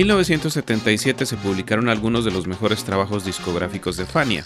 1977 0.00 1.26
se 1.26 1.36
publicaron 1.36 1.90
algunos 1.90 2.24
de 2.24 2.30
los 2.30 2.46
mejores 2.46 2.84
trabajos 2.84 3.26
discográficos 3.26 3.98
de 3.98 4.06
Fania. 4.06 4.44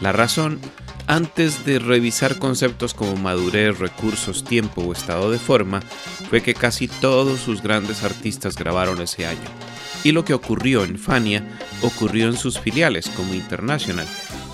La 0.00 0.10
razón, 0.10 0.58
antes 1.06 1.64
de 1.64 1.78
revisar 1.78 2.40
conceptos 2.40 2.94
como 2.94 3.14
madurez, 3.14 3.78
recursos, 3.78 4.42
tiempo 4.42 4.82
o 4.82 4.92
estado 4.92 5.30
de 5.30 5.38
forma, 5.38 5.82
fue 6.28 6.42
que 6.42 6.52
casi 6.52 6.88
todos 6.88 7.38
sus 7.38 7.62
grandes 7.62 8.02
artistas 8.02 8.56
grabaron 8.56 9.00
ese 9.00 9.24
año. 9.24 9.38
Y 10.02 10.10
lo 10.10 10.24
que 10.24 10.34
ocurrió 10.34 10.82
en 10.82 10.98
Fania 10.98 11.46
ocurrió 11.82 12.26
en 12.26 12.36
sus 12.36 12.58
filiales 12.58 13.08
como 13.08 13.34
International, 13.34 14.06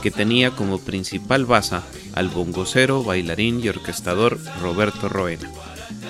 que 0.03 0.11
tenía 0.11 0.51
como 0.51 0.79
principal 0.79 1.47
base 1.47 1.79
al 2.15 2.29
bongocero, 2.29 3.03
bailarín 3.03 3.65
y 3.65 3.71
orquestador 3.71 4.39
Roberto 4.61 5.09
Roena. 5.09 5.49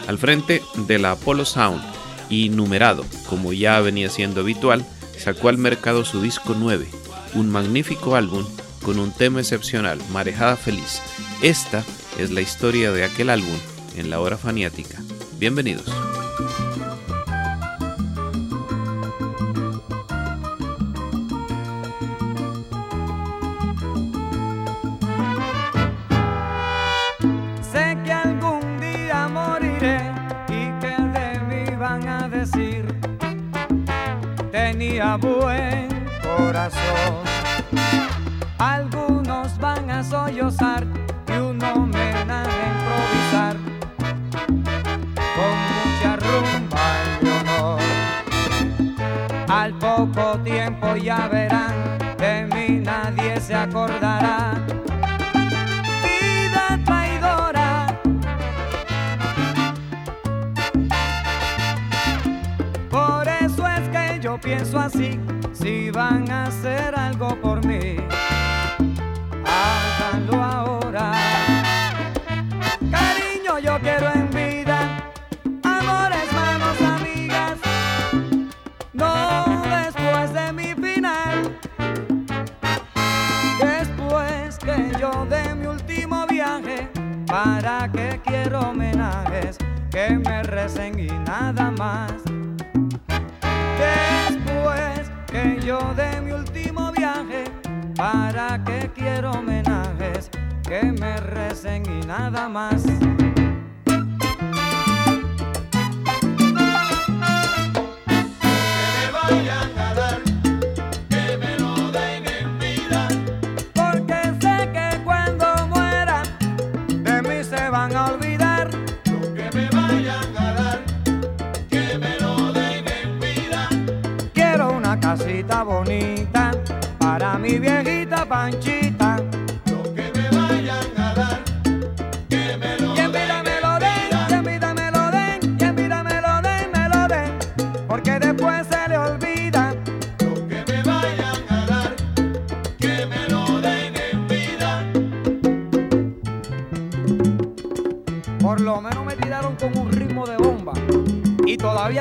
Al 0.08 0.18
frente 0.18 0.60
de 0.88 0.98
la 0.98 1.12
Apollo 1.12 1.44
Sound, 1.44 1.80
y 2.28 2.48
numerado, 2.48 3.04
como 3.28 3.52
ya 3.52 3.80
venía 3.80 4.10
siendo 4.10 4.40
habitual, 4.40 4.84
sacó 5.18 5.48
al 5.48 5.58
mercado 5.58 6.04
su 6.04 6.20
disco 6.20 6.54
9, 6.58 6.86
un 7.34 7.50
magnífico 7.50 8.16
álbum 8.16 8.44
con 8.82 8.98
un 8.98 9.12
tema 9.12 9.40
excepcional, 9.40 9.98
Marejada 10.12 10.56
Feliz. 10.56 11.00
Esta 11.42 11.84
es 12.18 12.30
la 12.30 12.40
historia 12.40 12.92
de 12.92 13.04
aquel 13.04 13.30
álbum 13.30 13.56
en 13.96 14.10
la 14.10 14.20
hora 14.20 14.36
faniática. 14.36 15.02
Bienvenidos. 15.38 15.86
Buen 35.02 35.88
corazón. 36.22 37.24
Algunos 38.58 39.58
van 39.58 39.90
a 39.90 40.04
sollozar 40.04 40.86
y 41.26 41.32
uno 41.32 41.72
homenaje 41.74 42.62
improvisar 42.74 43.56
con 45.34 45.54
mucha 45.74 46.16
rumba 46.16 46.86
y 47.20 47.28
honor. 47.28 47.80
Al 49.48 49.74
poco 49.78 50.38
tiempo 50.44 50.94
ya 50.96 51.26
verán, 51.28 51.98
de 52.16 52.46
mí 52.54 52.80
nadie 52.80 53.40
se 53.40 53.54
acordará. 53.54 54.63
Si 64.90 65.90
van 65.90 66.30
a 66.30 66.44
hacer 66.44 66.94
algo 66.94 67.40
por 67.40 67.64
mí, 67.64 67.96
que 98.64 98.90
quiero 98.94 99.32
homenajes 99.32 100.30
que 100.66 100.82
me 100.84 101.16
recen 101.18 101.82
y 101.86 102.06
nada 102.06 102.48
más. 102.48 102.84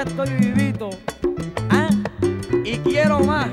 Estoy 0.03 0.29
vivito. 0.33 0.89
¿ah? 1.69 1.89
Y 2.63 2.77
quiero 2.79 3.19
más. 3.19 3.49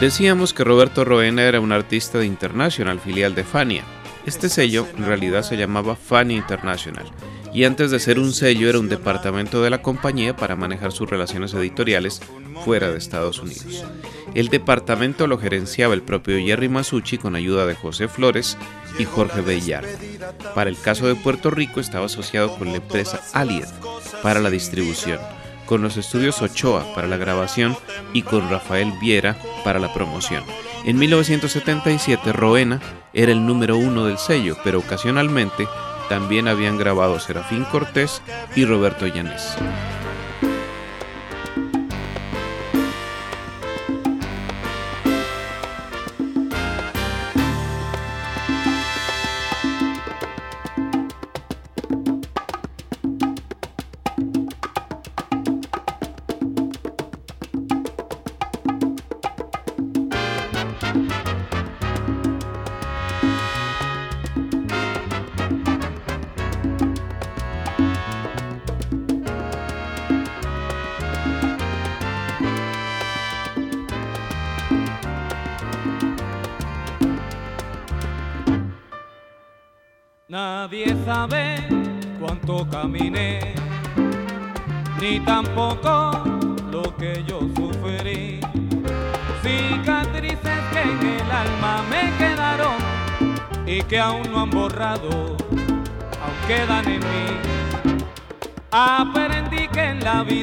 Decíamos 0.00 0.54
que 0.54 0.64
Roberto 0.64 1.04
Roena 1.04 1.42
era 1.42 1.60
un 1.60 1.72
artista 1.72 2.16
de 2.16 2.24
International, 2.24 2.98
filial 3.00 3.34
de 3.34 3.44
Fania. 3.44 3.84
Este 4.24 4.48
sello 4.48 4.86
en 4.96 5.04
realidad 5.04 5.42
se 5.42 5.58
llamaba 5.58 5.94
Fania 5.94 6.38
International 6.38 7.04
y 7.52 7.64
antes 7.64 7.90
de 7.90 8.00
ser 8.00 8.18
un 8.18 8.32
sello 8.32 8.70
era 8.70 8.78
un 8.78 8.88
departamento 8.88 9.62
de 9.62 9.68
la 9.68 9.82
compañía 9.82 10.34
para 10.34 10.56
manejar 10.56 10.92
sus 10.92 11.10
relaciones 11.10 11.52
editoriales 11.52 12.22
fuera 12.64 12.90
de 12.90 12.96
Estados 12.96 13.40
Unidos. 13.40 13.84
El 14.34 14.48
departamento 14.48 15.26
lo 15.26 15.36
gerenciaba 15.36 15.92
el 15.92 16.00
propio 16.00 16.38
Jerry 16.38 16.70
Masucci 16.70 17.18
con 17.18 17.36
ayuda 17.36 17.66
de 17.66 17.74
José 17.74 18.08
Flores 18.08 18.56
y 18.98 19.04
Jorge 19.04 19.42
Bellar. 19.42 19.84
Para 20.54 20.70
el 20.70 20.80
caso 20.80 21.08
de 21.08 21.14
Puerto 21.14 21.50
Rico 21.50 21.78
estaba 21.78 22.06
asociado 22.06 22.56
con 22.56 22.68
la 22.68 22.76
empresa 22.76 23.20
Alied 23.34 23.66
para 24.22 24.40
la 24.40 24.48
distribución, 24.48 25.18
con 25.70 25.82
los 25.82 25.96
estudios 25.96 26.42
Ochoa 26.42 26.84
para 26.96 27.06
la 27.06 27.16
grabación 27.16 27.76
y 28.12 28.22
con 28.22 28.50
Rafael 28.50 28.92
Viera 29.00 29.36
para 29.62 29.78
la 29.78 29.94
promoción. 29.94 30.42
En 30.84 30.98
1977 30.98 32.32
Roena 32.32 32.80
era 33.12 33.30
el 33.30 33.46
número 33.46 33.76
uno 33.76 34.04
del 34.04 34.18
sello, 34.18 34.56
pero 34.64 34.80
ocasionalmente 34.80 35.68
también 36.08 36.48
habían 36.48 36.76
grabado 36.76 37.20
Serafín 37.20 37.62
Cortés 37.62 38.20
y 38.56 38.64
Roberto 38.64 39.06
Llanés. 39.06 39.56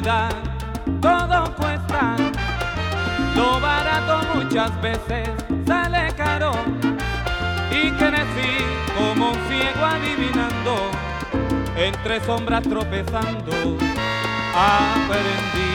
Todo 0.02 1.56
cuesta, 1.56 2.16
lo 3.36 3.60
barato 3.60 4.22
muchas 4.36 4.82
veces 4.82 5.30
sale 5.66 6.14
caro. 6.16 6.52
Y 7.72 7.92
crecí 7.92 8.58
como 8.98 9.32
un 9.32 9.38
ciego 9.48 9.86
adivinando, 9.86 10.92
entre 11.76 12.20
sombras 12.26 12.64
tropezando, 12.64 13.78
aprendí. 14.56 15.68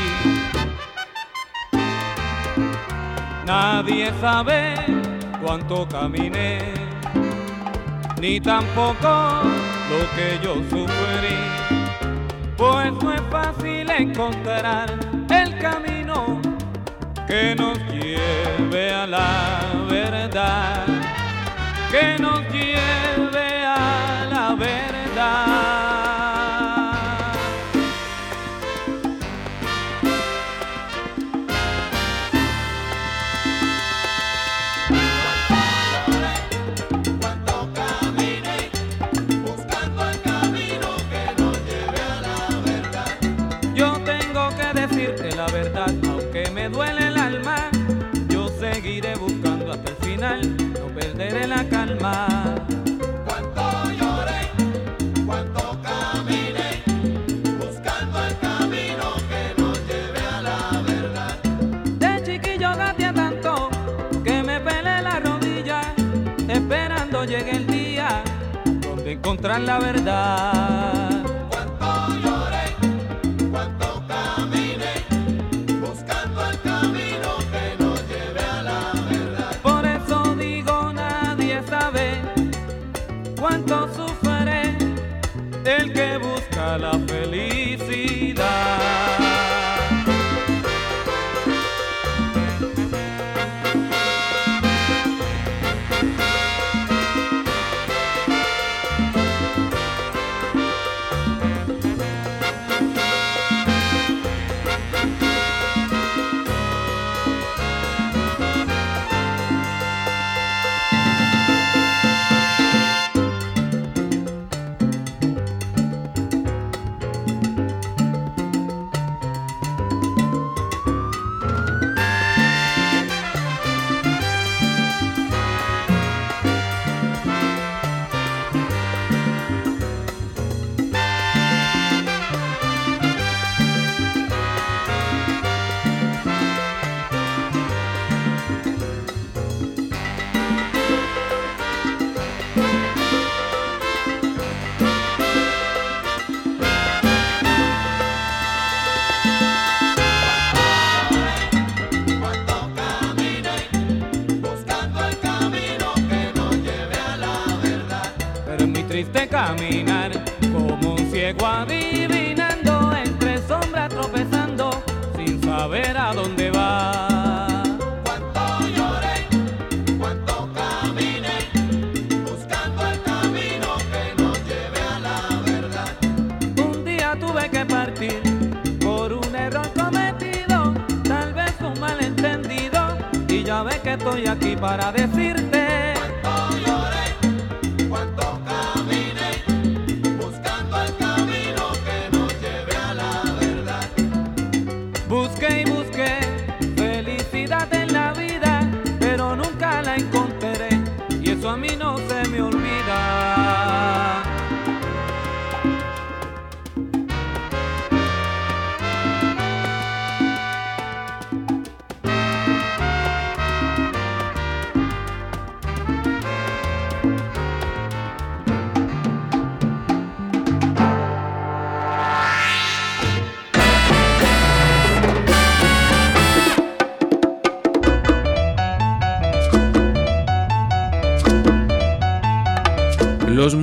Nadie 3.46 4.12
sabe 4.20 4.74
cuánto 5.42 5.86
caminé, 5.88 6.74
ni 8.20 8.40
tampoco 8.40 9.42
lo 9.90 10.00
que 10.16 10.38
yo 10.42 10.54
sufrí, 10.70 11.61
pues 12.62 12.92
no 13.02 13.12
es 13.12 13.20
fácil 13.28 13.90
encontrar 13.90 14.86
el 15.30 15.58
camino 15.58 16.40
que 17.26 17.56
nos 17.56 17.76
lleve 17.88 18.92
a 18.92 19.04
la 19.04 19.72
verdad 19.90 20.86
encontrar 69.32 69.62
la 69.62 69.78
verdad. 69.78 71.11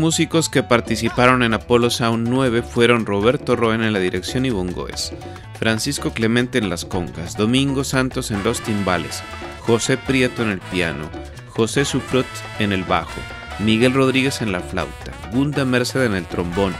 Músicos 0.09 0.49
que 0.49 0.63
participaron 0.63 1.43
en 1.43 1.53
Apollo 1.53 1.91
Sound 1.91 2.27
9 2.27 2.63
fueron 2.63 3.05
Roberto 3.05 3.55
Roen 3.55 3.83
en 3.83 3.93
la 3.93 3.99
dirección 3.99 4.43
y 4.43 4.49
bongoes, 4.49 5.13
Francisco 5.59 6.13
Clemente 6.13 6.57
en 6.57 6.67
las 6.67 6.83
congas, 6.83 7.37
Domingo 7.37 7.83
Santos 7.83 8.31
en 8.31 8.43
los 8.43 8.59
timbales, 8.59 9.21
José 9.59 9.97
Prieto 9.97 10.41
en 10.41 10.49
el 10.49 10.61
piano, 10.61 11.07
José 11.49 11.85
Sufrot 11.85 12.25
en 12.57 12.71
el 12.71 12.85
bajo, 12.85 13.21
Miguel 13.59 13.93
Rodríguez 13.93 14.41
en 14.41 14.51
la 14.51 14.61
flauta, 14.61 15.11
Gunda 15.31 15.63
Merced 15.63 16.03
en 16.03 16.15
el 16.15 16.25
trombón, 16.25 16.73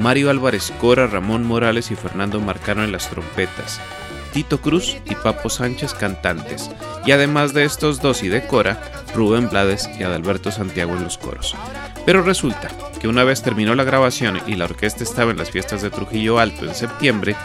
Mario 0.00 0.30
Álvarez 0.30 0.72
Cora, 0.80 1.08
Ramón 1.08 1.44
Morales 1.44 1.90
y 1.90 1.96
Fernando 1.96 2.38
Marcano 2.38 2.84
en 2.84 2.92
las 2.92 3.10
trompetas, 3.10 3.80
Tito 4.32 4.60
Cruz 4.60 4.98
y 5.04 5.16
Papo 5.16 5.50
Sánchez 5.50 5.94
cantantes, 5.94 6.70
y 7.04 7.10
además 7.10 7.54
de 7.54 7.64
estos 7.64 8.00
dos 8.00 8.22
y 8.22 8.28
de 8.28 8.46
Cora, 8.46 8.80
Rubén 9.16 9.48
Blades 9.48 9.90
y 9.98 10.04
Adalberto 10.04 10.52
Santiago 10.52 10.94
en 10.94 11.02
los 11.02 11.18
coros. 11.18 11.56
Pero 12.08 12.22
resulta 12.22 12.70
que 12.98 13.06
una 13.06 13.22
vez 13.22 13.42
terminó 13.42 13.74
la 13.74 13.84
grabación 13.84 14.40
y 14.46 14.54
la 14.54 14.64
orquesta 14.64 15.04
estaba 15.04 15.30
en 15.30 15.36
las 15.36 15.50
fiestas 15.50 15.82
de 15.82 15.90
Trujillo 15.90 16.38
Alto 16.38 16.64
en 16.64 16.74
septiembre, 16.74 17.36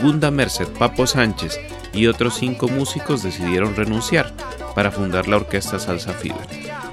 Gunda 0.00 0.30
Merced, 0.30 0.68
Papo 0.78 1.08
Sánchez 1.08 1.58
y 1.92 2.06
otros 2.06 2.36
cinco 2.36 2.68
músicos 2.68 3.24
decidieron 3.24 3.74
renunciar 3.74 4.32
para 4.76 4.92
fundar 4.92 5.26
la 5.26 5.38
orquesta 5.38 5.80
Salsa 5.80 6.12
Fever, 6.12 6.46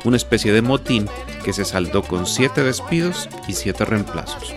una 0.05 0.17
especie 0.17 0.51
de 0.51 0.63
motín 0.63 1.07
que 1.45 1.53
se 1.53 1.65
saldó 1.65 2.01
con 2.01 2.25
siete 2.25 2.63
despidos 2.63 3.29
y 3.47 3.53
siete 3.53 3.85
reemplazos. 3.85 4.51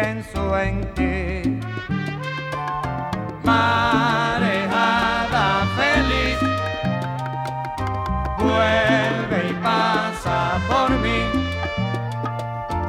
Pienso 0.00 0.58
en 0.58 0.80
ti. 0.94 1.60
Marejada 3.44 4.66
feliz, 5.76 6.38
vuelve 8.38 9.50
y 9.50 9.54
pasa 9.62 10.58
por 10.68 10.90
mí. 11.04 11.20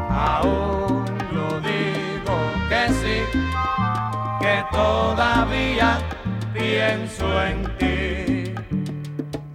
Aún 0.10 1.06
yo 1.34 1.48
digo 1.62 2.38
que 2.70 2.84
sí, 3.01 3.18
que 4.39 4.63
todavía 4.72 6.00
pienso 6.53 7.25
en 7.44 7.77
ti 7.77 8.53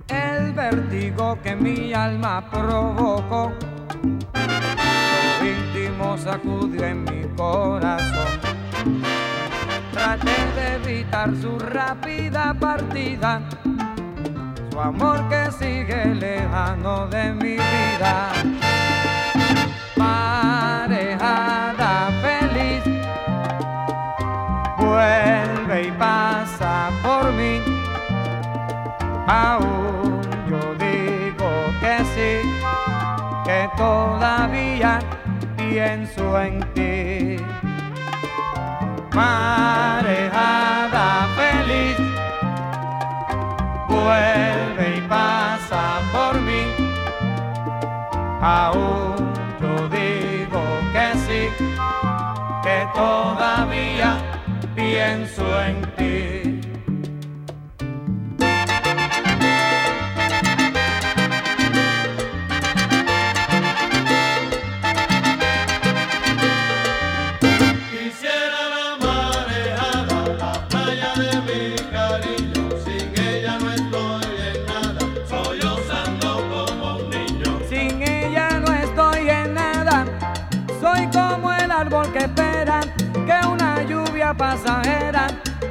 el 0.08 0.52
vértigo 0.52 1.38
que 1.42 1.56
mi 1.56 1.92
alma 1.92 2.50
provocó. 2.50 3.52
Sacudió 6.16 6.84
en 6.84 7.04
mi 7.04 7.22
corazón. 7.36 8.40
Traté 9.92 10.36
de 10.56 10.74
evitar 10.76 11.30
su 11.40 11.58
rápida 11.58 12.54
partida, 12.58 13.42
su 14.70 14.80
amor 14.80 15.28
que 15.28 15.52
sigue 15.52 16.14
lejano 16.14 17.06
de 17.08 17.32
mi 17.32 17.52
vida. 17.52 18.32
Marejada 19.96 21.28
feliz, 22.22 22.82
vuelve 24.78 25.88
y 25.88 25.92
pasa 25.92 26.90
por 27.02 27.32
mí. 27.34 27.60
Aún 29.28 30.20
yo 30.48 30.74
digo 30.74 31.50
que 31.80 32.04
sí, 32.14 32.40
que 33.44 33.68
todavía 33.76 34.98
pienso 35.70 36.40
en 36.40 36.60
ti. 36.74 37.36
Marejada 39.14 41.08
feliz, 41.36 41.96
vuelve 43.88 44.96
y 44.98 45.00
pasa 45.08 46.00
por 46.12 46.40
mí. 46.42 46.64
Aún 48.40 49.16
yo 49.60 49.88
digo 49.88 50.62
que 50.92 51.06
sí, 51.26 51.64
que 52.62 52.78
todavía 52.94 54.10
pienso 54.74 55.44
en 55.62 55.82
ti. 55.96 56.45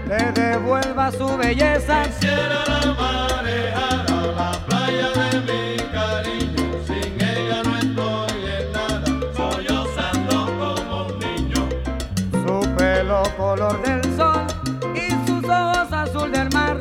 Le 0.07 0.31
devuelva 0.31 1.11
su 1.11 1.37
belleza. 1.37 2.03
Quisiera 2.03 2.63
la 2.67 2.93
marejada, 2.93 4.27
la 4.35 4.51
playa 4.65 5.09
de 5.09 5.41
mi 5.41 5.77
cariño. 5.91 6.63
Sin 6.85 7.13
ella 7.21 7.61
no 7.63 7.77
estoy 7.77 8.45
en 8.57 8.71
nada, 8.71 9.05
sollozando 9.35 10.35
como 10.57 11.05
un 11.07 11.19
niño. 11.19 11.69
Su 12.31 12.75
pelo 12.75 13.23
color 13.37 13.81
del 13.83 14.03
sol 14.15 14.45
y 14.95 15.09
sus 15.27 15.43
ojos 15.43 15.91
azul 15.91 16.31
del 16.31 16.49
mar 16.51 16.79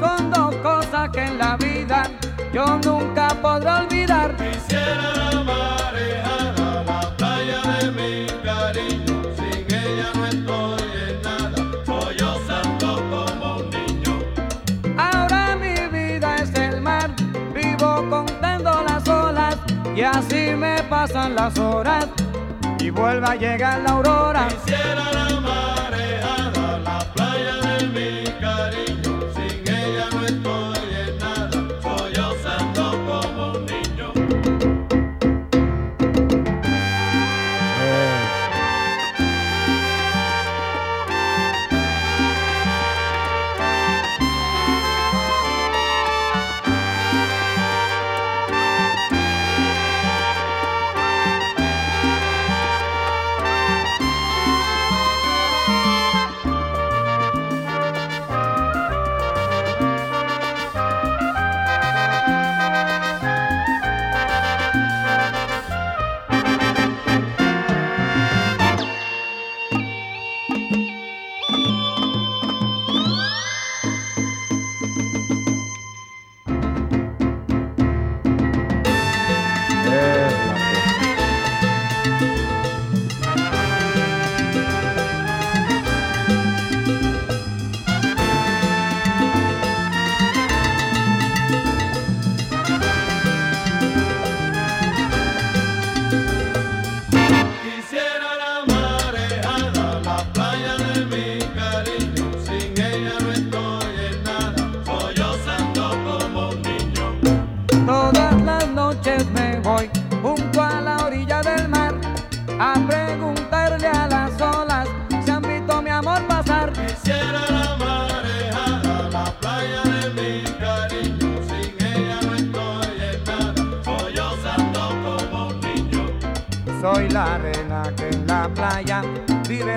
son 0.00 0.30
dos 0.30 0.54
cosas 0.56 1.10
que 1.10 1.24
en 1.24 1.38
la 1.38 1.56
vida 1.56 2.10
yo 2.52 2.78
nunca 2.84 3.28
podré 3.40 3.70
olvidar. 3.70 4.36
Quisiera 4.36 5.33
las 21.30 21.58
horas 21.58 22.06
y 22.78 22.90
vuelve 22.90 23.26
a 23.26 23.34
llegar 23.34 23.80
la 23.80 23.90
aurora. 23.92 24.48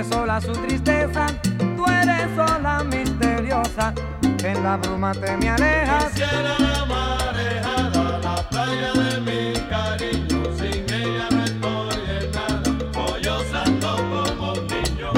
Sola 0.09 0.41
su 0.41 0.51
tristeza. 0.53 1.27
Tú 1.75 1.85
eres 1.85 2.27
sola 2.35 2.83
misteriosa 2.83 3.93
que 4.37 4.49
en 4.49 4.63
la 4.63 4.77
bruma 4.77 5.11
te 5.13 5.37
me 5.37 5.49
alejas. 5.49 6.11
Quisiera 6.11 6.57
la 6.59 6.85
marejada, 6.85 8.19
la 8.19 8.35
playa 8.49 8.93
de 8.93 9.21
mi 9.21 9.53
cariño. 9.69 10.43
Sin 10.57 10.85
ella 10.93 11.27
no 11.31 11.43
estoy 11.43 12.01
en 12.19 12.31
nada, 12.31 12.63
sollozando 12.93 13.97
como 13.97 14.53
un 14.53 14.67
niño. 14.67 15.11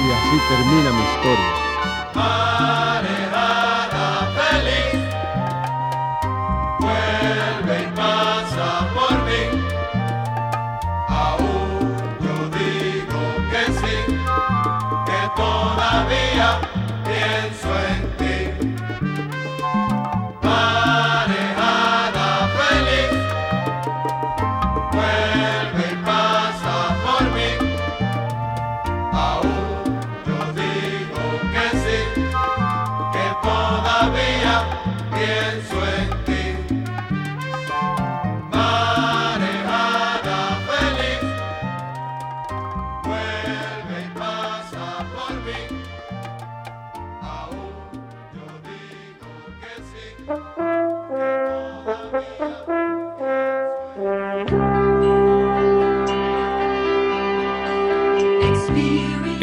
Y 0.00 0.12
así 0.12 0.36
termina 0.48 0.90
mi 0.90 1.02
historia. 1.02 1.53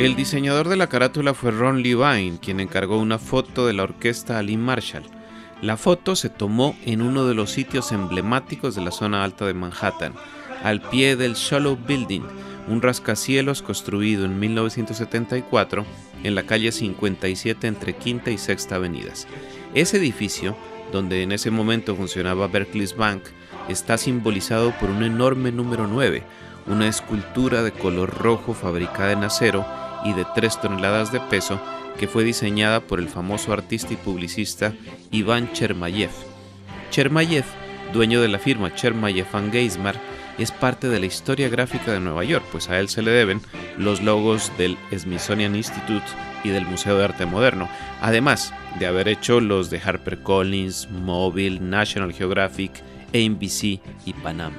El 0.02 0.16
diseñador 0.16 0.68
de 0.68 0.78
la 0.78 0.88
carátula 0.88 1.36
fue 1.36 1.52
Ron 1.52 1.84
Levine, 1.84 2.40
quien 2.42 2.60
encargó 2.60 2.98
una 2.98 3.20
foto 3.20 3.68
de 3.68 3.74
la 3.74 3.84
orquesta 3.84 4.40
a 4.40 4.42
Lee 4.42 4.58
Marshall. 4.58 5.04
La 5.62 5.78
foto 5.78 6.16
se 6.16 6.30
tomó 6.30 6.76
en 6.88 7.04
uno 7.04 7.28
de 7.28 7.36
los 7.36 7.52
sitios 7.52 7.92
emblemáticos 7.92 8.74
de 8.74 8.82
la 8.82 8.90
zona 8.90 9.24
alta 9.24 9.46
de 9.46 9.54
Manhattan, 9.54 10.16
al 10.64 10.82
pie 10.82 11.16
del 11.16 11.36
Shallow 11.36 11.78
Building, 11.78 12.24
un 12.68 12.82
rascacielos 12.82 13.62
construido 13.62 14.26
en 14.26 14.40
1974 14.40 15.86
en 16.24 16.34
la 16.34 16.48
calle 16.48 16.72
57 16.72 17.68
entre 17.68 17.94
Quinta 17.94 18.32
y 18.32 18.40
Sexta 18.40 18.78
Avenidas. 18.78 19.28
Ese 19.76 19.98
edificio, 19.98 20.58
donde 20.92 21.22
en 21.22 21.32
ese 21.32 21.52
momento 21.52 21.96
funcionaba 21.96 22.48
Berkeley's 22.48 22.98
Bank, 22.98 23.22
está 23.70 24.00
simbolizado 24.00 24.74
por 24.80 24.90
un 24.90 25.04
enorme 25.04 25.52
número 25.52 25.86
9, 25.86 26.24
una 26.66 26.88
escultura 26.88 27.62
de 27.62 27.72
color 27.72 28.10
rojo 28.18 28.56
fabricada 28.56 29.12
en 29.12 29.24
acero 29.24 29.64
y 30.06 30.14
de 30.14 30.26
3 30.36 30.62
toneladas 30.62 31.12
de 31.12 31.20
peso 31.20 31.60
que 31.98 32.08
fue 32.08 32.24
diseñada 32.24 32.80
por 32.80 33.00
el 33.00 33.08
famoso 33.08 33.54
artista 33.54 33.94
y 33.94 33.98
publicista 33.98 34.74
Iván 35.12 35.52
Chermayev. 35.54 36.12
Chermayev, 36.90 37.46
dueño 37.94 38.22
de 38.22 38.28
la 38.28 38.40
firma 38.40 38.74
Chermayev 38.74 39.28
Geismar, 39.52 39.96
es 40.38 40.52
parte 40.52 40.88
de 40.90 41.00
la 41.00 41.06
historia 41.06 41.50
gráfica 41.50 41.92
de 41.92 42.00
Nueva 42.00 42.24
York, 42.24 42.46
pues 42.52 42.70
a 42.70 42.80
él 42.80 42.90
se 42.90 43.02
le 43.02 43.12
deben 43.12 43.42
los 43.78 44.02
logos 44.02 44.52
del 44.58 44.78
Smithsonian 44.98 45.56
Institute 45.56 46.06
y 46.44 46.50
del 46.50 46.66
Museo 46.66 46.98
de 46.98 47.04
Arte 47.04 47.26
Moderno, 47.26 47.70
además 48.02 48.54
de 48.80 48.88
haber 48.88 49.08
hecho 49.08 49.40
los 49.40 49.70
de 49.70 49.80
HarperCollins, 49.80 50.90
Mobile, 50.90 51.60
National 51.60 52.14
Geographic, 52.14 52.72
NBC 53.14 53.80
y 54.06 54.14
Panam. 54.24 54.54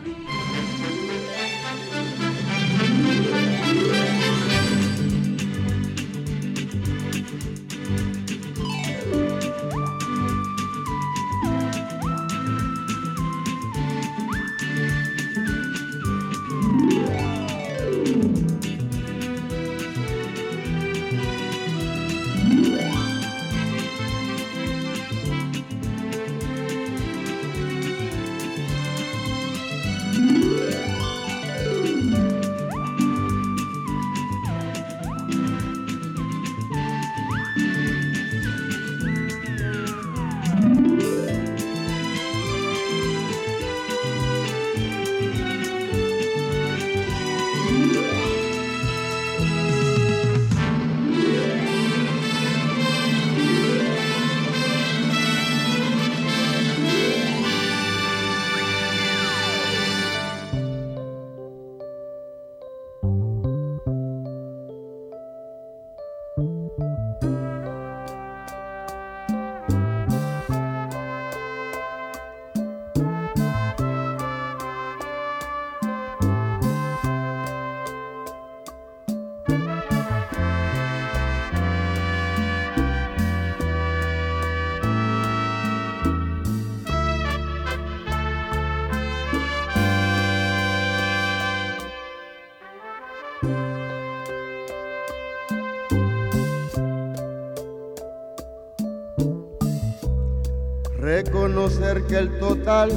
Reconocer 101.63 102.05
que 102.07 102.19
el 102.19 102.39
total 102.39 102.91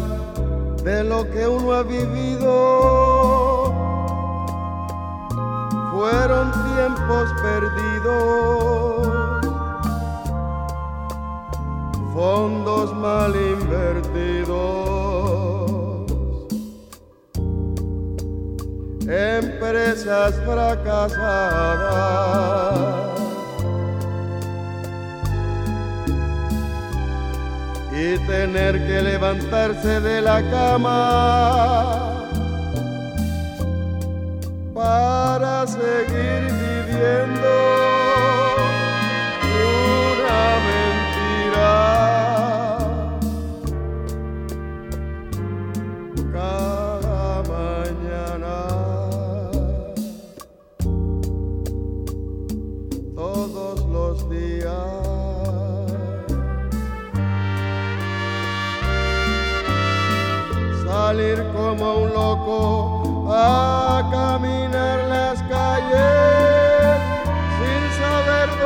de 0.83 1.03
lo 1.03 1.29
que 1.29 1.47
uno 1.47 1.73
ha 1.73 1.83
vivido 1.83 3.73
fueron 5.91 6.51
tiempos 6.51 7.29
perdidos, 7.43 9.07
fondos 12.13 12.95
mal 12.95 13.35
invertidos, 13.35 14.45
empresas 19.07 20.35
fracasadas. 20.45 21.45
Y 28.13 28.19
tener 28.19 28.85
que 28.85 29.01
levantarse 29.01 29.99
de 29.99 30.21
la 30.21 30.41
cama 30.51 32.21
para 34.73 35.65
seguir 35.65 36.41
viviendo 36.61 37.84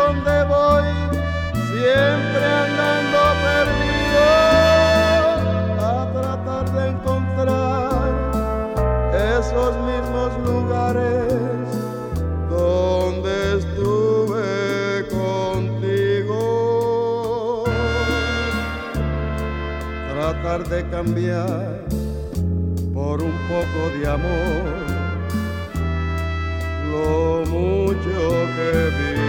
dónde 0.10 0.38
voy, 0.46 0.90
siempre 1.54 2.44
andando 2.66 3.20
perdido 3.46 4.24
a 5.80 5.94
tratar 6.12 6.66
de 6.72 6.84
encontrar 6.90 8.10
esos 9.38 9.74
mismos 9.90 10.32
lugares 10.50 11.32
donde 12.50 13.32
estuve 13.60 14.48
contigo. 15.10 16.42
Tratar 20.12 20.60
de 20.70 20.80
cambiar 20.90 21.70
por 22.96 23.22
un 23.22 23.38
poco 23.48 23.80
de 23.96 24.08
amor 24.08 24.90
lo 26.92 27.46
mucho 27.46 28.18
que 28.56 28.66
he 28.74 29.29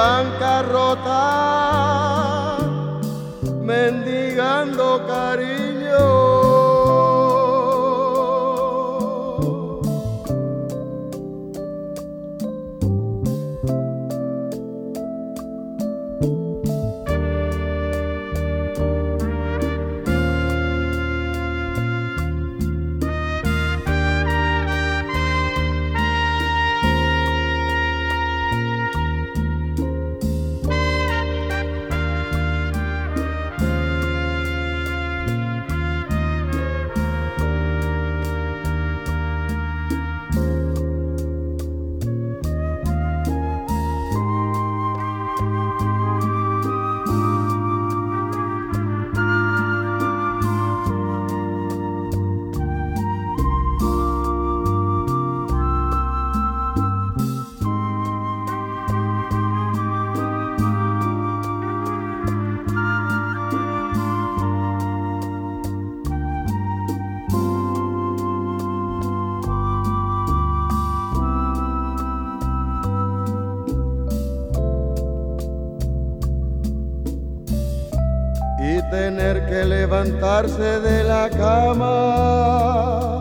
bancarrota, 0.00 1.20
levantarse 79.90 80.80
de 80.80 81.02
la 81.02 81.28
cama 81.28 83.19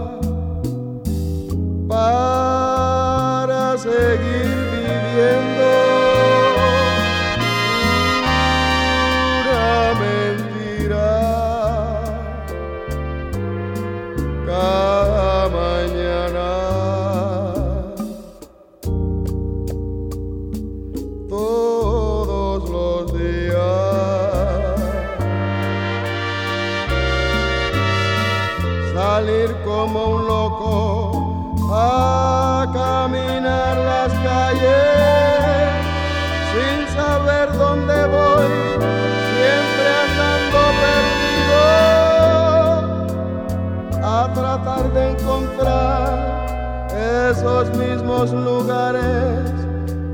esos 47.40 47.74
mismos 47.78 48.32
lugares 48.34 49.46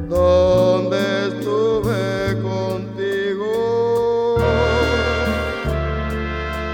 donde 0.08 1.28
estuve 1.30 2.40
contigo. 2.44 4.36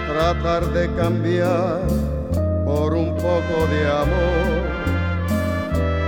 Tratar 0.09 0.65
de 0.73 0.93
cambiar 0.95 1.87
por 2.65 2.93
un 2.93 3.15
poco 3.15 3.65
de 3.71 3.81
amor 4.03 4.59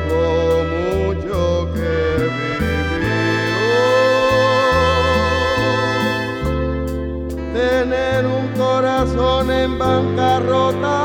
lo 0.10 0.28
mucho 0.76 1.70
que 1.74 1.92
he 2.18 2.24
vivido. 2.52 3.14
Tener 7.54 8.22
un 8.26 8.48
corazón 8.58 9.50
en 9.52 9.80
bancarrota, 9.80 11.03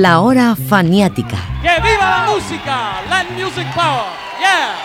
La 0.00 0.20
Hora 0.20 0.54
Faniática. 0.54 1.36
¡Que 1.60 1.82
viva 1.82 2.08
la 2.08 2.30
música! 2.30 3.02
Land 3.10 3.30
Music 3.32 3.66
Power. 3.74 4.04
Yeah. 4.38 4.76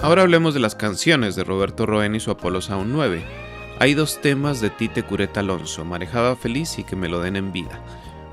Ahora 0.00 0.22
hablemos 0.22 0.54
de 0.54 0.60
las 0.60 0.74
canciones 0.74 1.36
de 1.36 1.44
Roberto 1.44 1.84
Roen 1.84 2.14
y 2.14 2.20
su 2.20 2.30
Apolo 2.30 2.62
Sound 2.62 2.90
9. 2.90 3.22
Hay 3.78 3.92
dos 3.92 4.22
temas 4.22 4.62
de 4.62 4.70
Tite 4.70 5.02
Cureta 5.02 5.40
Alonso, 5.40 5.84
Marejada 5.84 6.34
Feliz 6.34 6.78
y 6.78 6.84
Que 6.84 6.96
me 6.96 7.10
lo 7.10 7.20
den 7.20 7.36
en 7.36 7.52
vida. 7.52 7.78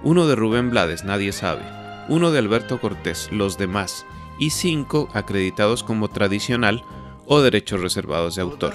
Uno 0.03 0.25
de 0.25 0.37
Rubén 0.37 0.69
Blades, 0.69 1.03
Nadie 1.03 1.33
sabe. 1.33 1.63
Uno 2.07 2.31
de 2.31 2.39
Alberto 2.39 2.79
Cortés, 2.79 3.27
Los 3.33 3.57
demás. 3.57 4.05
Y 4.39 4.49
cinco 4.49 5.09
acreditados 5.13 5.83
como 5.83 6.09
tradicional 6.09 6.83
o 7.25 7.41
derechos 7.41 7.81
reservados 7.81 8.35
de 8.35 8.41
autor. 8.41 8.73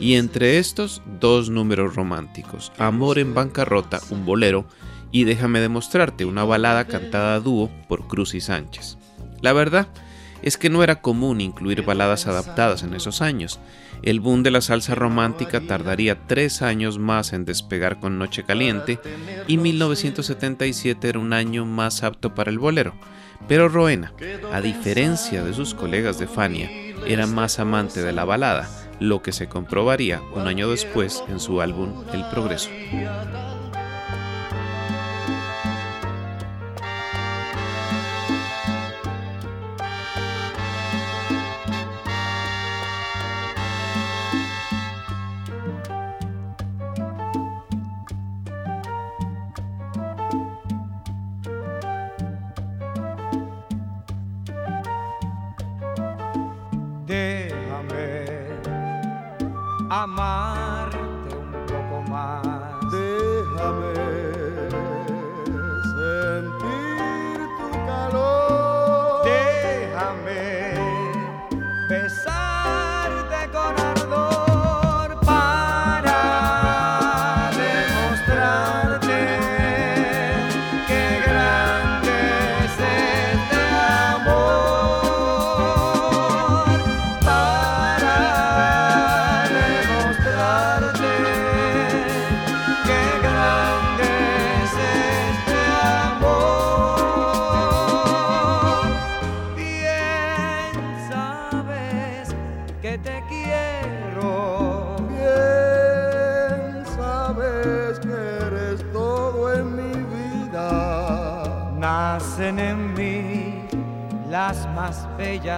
Y 0.00 0.14
entre 0.14 0.58
estos, 0.58 1.02
dos 1.20 1.50
números 1.50 1.94
románticos. 1.96 2.72
Amor 2.78 3.18
en 3.18 3.34
bancarrota, 3.34 4.00
un 4.10 4.24
bolero, 4.24 4.66
y 5.10 5.24
Déjame 5.24 5.60
demostrarte, 5.60 6.24
una 6.24 6.44
balada 6.44 6.86
cantada 6.86 7.34
a 7.34 7.40
dúo 7.40 7.70
por 7.88 8.06
Cruz 8.06 8.34
y 8.34 8.40
Sánchez. 8.40 8.98
La 9.40 9.52
verdad 9.52 9.88
es 10.42 10.56
que 10.56 10.70
no 10.70 10.82
era 10.82 11.00
común 11.00 11.40
incluir 11.40 11.82
baladas 11.82 12.26
adaptadas 12.26 12.82
en 12.82 12.94
esos 12.94 13.22
años. 13.22 13.58
El 14.02 14.20
boom 14.20 14.42
de 14.42 14.50
la 14.50 14.60
salsa 14.60 14.94
romántica 14.94 15.60
tardaría 15.60 16.26
tres 16.26 16.62
años 16.62 16.98
más 16.98 17.32
en 17.32 17.44
despegar 17.44 17.98
con 17.98 18.18
Noche 18.18 18.44
Caliente 18.44 19.00
y 19.48 19.56
1977 19.56 21.08
era 21.08 21.18
un 21.18 21.32
año 21.32 21.64
más 21.64 22.04
apto 22.04 22.34
para 22.34 22.50
el 22.50 22.58
bolero. 22.58 22.94
Pero 23.46 23.68
Roena, 23.68 24.12
a 24.52 24.60
diferencia 24.60 25.44
de 25.44 25.54
sus 25.54 25.74
colegas 25.74 26.18
de 26.18 26.26
Fania, 26.26 26.70
era 27.06 27.26
más 27.26 27.58
amante 27.58 28.02
de 28.02 28.12
la 28.12 28.24
balada, 28.24 28.68
lo 29.00 29.22
que 29.22 29.32
se 29.32 29.48
comprobaría 29.48 30.20
un 30.34 30.46
año 30.46 30.68
después 30.70 31.22
en 31.28 31.38
su 31.38 31.60
álbum 31.60 32.04
El 32.12 32.24
Progreso. 32.30 32.70
Amarte 59.98 60.57
un 60.57 60.57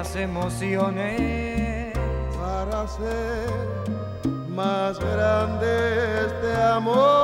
bellas 0.01 0.17
emociones. 0.17 1.93
Para 2.39 2.83
hacer 2.83 3.51
más 4.49 4.99
grande 4.99 6.27
este 6.27 6.63
amor. 6.63 7.20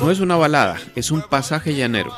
No 0.00 0.10
es 0.12 0.20
una 0.20 0.36
balada, 0.36 0.76
es 0.94 1.10
un 1.10 1.22
pasaje 1.22 1.74
llanero, 1.74 2.12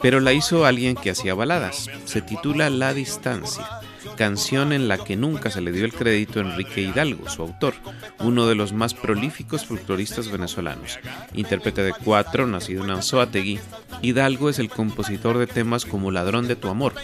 pero 0.00 0.18
la 0.18 0.32
hizo 0.32 0.66
alguien 0.66 0.96
que 0.96 1.10
hacía 1.10 1.34
baladas. 1.34 1.88
Se 2.04 2.20
titula 2.20 2.70
La 2.70 2.92
Distancia, 2.92 3.66
canción 4.16 4.72
en 4.72 4.88
la 4.88 4.98
que 4.98 5.16
nunca 5.16 5.50
se 5.50 5.60
le 5.60 5.70
dio 5.70 5.84
el 5.84 5.92
crédito 5.92 6.40
a 6.40 6.42
Enrique 6.42 6.80
Hidalgo, 6.80 7.28
su 7.28 7.42
autor, 7.42 7.74
uno 8.18 8.46
de 8.46 8.56
los 8.56 8.72
más 8.72 8.94
prolíficos 8.94 9.64
folcloristas 9.64 10.28
venezolanos. 10.28 10.98
Intérprete 11.34 11.82
de 11.82 11.92
cuatro, 11.92 12.46
nacido 12.46 12.82
en 12.84 12.90
Anzoátegui, 12.90 13.60
Hidalgo 14.02 14.50
es 14.50 14.58
el 14.58 14.68
compositor 14.68 15.38
de 15.38 15.46
temas 15.46 15.84
como 15.84 16.10
Ladrón 16.10 16.48
de 16.48 16.56
tu 16.56 16.68
amor, 16.68 16.94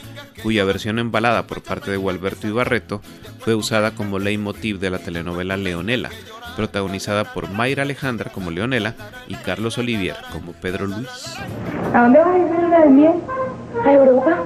cuya 0.43 0.65
versión 0.65 0.99
en 0.99 1.13
balada 1.13 1.47
por 1.47 1.63
parte 1.63 1.91
de 1.91 1.97
Gualberto 1.99 2.49
Ibarreto 2.49 3.01
fue 3.41 3.55
usada 3.55 3.93
como 3.93 4.19
leitmotiv 4.19 4.81
de 4.81 4.91
la 4.91 4.99
telenovela 4.99 5.57
Leonela, 5.57 6.11
protagonizada 6.57 7.25
por 7.25 7.51
Mayra 7.51 7.83
Alejandra 7.83 8.31
como 8.33 8.51
Leonela 8.51 8.95
y 9.29 9.35
Carlos 9.35 9.79
Olivier 9.79 10.17
como 10.33 10.53
Pedro 10.53 10.87
Luis. 10.87 11.37
¿A 11.95 12.03
dónde 12.03 12.19
vas 12.19 12.29
a 12.29 12.39
ir 12.39 12.63
luna 12.63 12.79
de 12.81 12.89
miel? 12.89 13.13
A 13.85 13.93
Europa. 13.93 14.39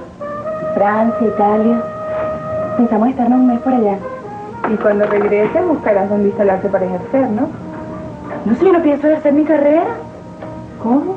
Francia, 0.75 1.27
Italia. 1.27 1.83
Pensamos 2.77 3.09
estarnos 3.09 3.39
un 3.39 3.47
mes 3.47 3.59
por 3.61 3.73
allá. 3.73 3.97
Y 4.71 4.75
cuando 4.75 5.05
regresen 5.07 5.67
buscarás 5.67 6.09
dónde 6.09 6.29
instalarse 6.29 6.69
para 6.69 6.85
ejercer, 6.85 7.29
¿no? 7.29 7.49
No 8.45 8.55
sé, 8.55 8.65
yo 8.65 8.73
no 8.73 8.83
pienso 8.83 9.07
ejercer 9.07 9.33
mi 9.33 9.43
carrera. 9.43 9.85
¿Cómo? 10.83 11.15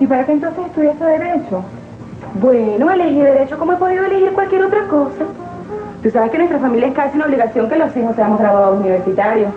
¿Y 0.00 0.06
para 0.06 0.26
qué 0.26 0.32
entonces 0.32 0.66
estudiaste 0.66 1.04
Derecho? 1.04 1.64
Bueno, 2.34 2.90
elegí 2.90 3.20
Derecho 3.20 3.58
como 3.58 3.74
he 3.74 3.76
podido 3.76 4.04
elegir 4.04 4.32
cualquier 4.32 4.64
otra 4.64 4.86
cosa. 4.86 5.24
Tú 6.02 6.10
sabes 6.10 6.30
que 6.30 6.38
nuestra 6.38 6.58
familia 6.58 6.88
es 6.88 6.94
casi 6.94 7.16
una 7.16 7.26
obligación 7.26 7.68
que 7.68 7.76
los 7.76 7.96
hijos 7.96 8.16
seamos 8.16 8.40
graduados 8.40 8.80
universitarios. 8.80 9.52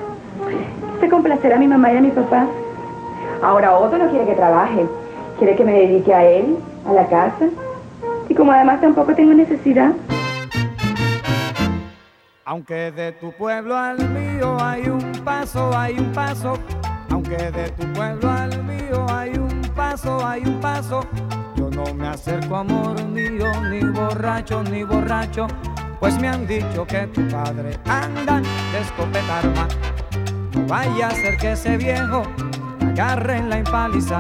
Quise 0.95 1.09
complacer 1.09 1.53
a 1.53 1.57
mi 1.57 1.67
mamá 1.67 1.91
y 1.91 1.97
a 1.97 2.01
mi 2.01 2.09
papá. 2.09 2.47
Ahora 3.41 3.77
Otto 3.77 3.97
no 3.97 4.09
quiere 4.09 4.25
que 4.25 4.33
trabaje. 4.33 4.85
Quiere 5.37 5.55
que 5.55 5.63
me 5.63 5.73
dedique 5.73 6.13
a 6.13 6.25
él, 6.25 6.57
a 6.87 6.93
la 6.93 7.07
casa. 7.07 7.47
Y 8.29 8.33
como 8.33 8.51
además 8.51 8.81
tampoco 8.81 9.13
tengo 9.13 9.33
necesidad. 9.33 9.91
Aunque 12.45 12.91
de 12.91 13.11
tu 13.13 13.31
pueblo 13.31 13.75
al 13.75 13.97
mío 14.09 14.57
hay 14.61 14.87
un 14.87 15.11
paso, 15.23 15.75
hay 15.75 15.97
un 15.97 16.11
paso. 16.13 16.53
Aunque 17.09 17.37
de 17.37 17.69
tu 17.71 17.85
pueblo 17.93 18.29
al 18.29 18.63
mío 18.63 19.05
hay 19.11 19.31
un 19.31 19.61
paso, 19.75 20.25
hay 20.25 20.43
un 20.43 20.61
paso. 20.61 21.01
Yo 21.55 21.69
no 21.71 21.93
me 21.93 22.07
acerco, 22.07 22.55
amor 22.55 23.03
mío, 23.05 23.45
ni 23.69 23.79
borracho, 23.79 24.63
ni 24.63 24.83
borracho. 24.83 25.47
Pues 25.99 26.19
me 26.19 26.27
han 26.27 26.45
dicho 26.45 26.85
que 26.85 27.07
tu 27.07 27.27
padre 27.29 27.79
anda 27.85 28.39
de 28.39 28.79
escopeta 28.79 29.39
arma. 29.39 29.67
Vaya 30.67 31.07
a 31.07 31.11
ser 31.11 31.37
que 31.37 31.51
ese 31.51 31.77
viejo 31.77 32.23
agarre 32.81 33.37
en 33.37 33.49
la 33.49 33.59
empaliza. 33.59 34.19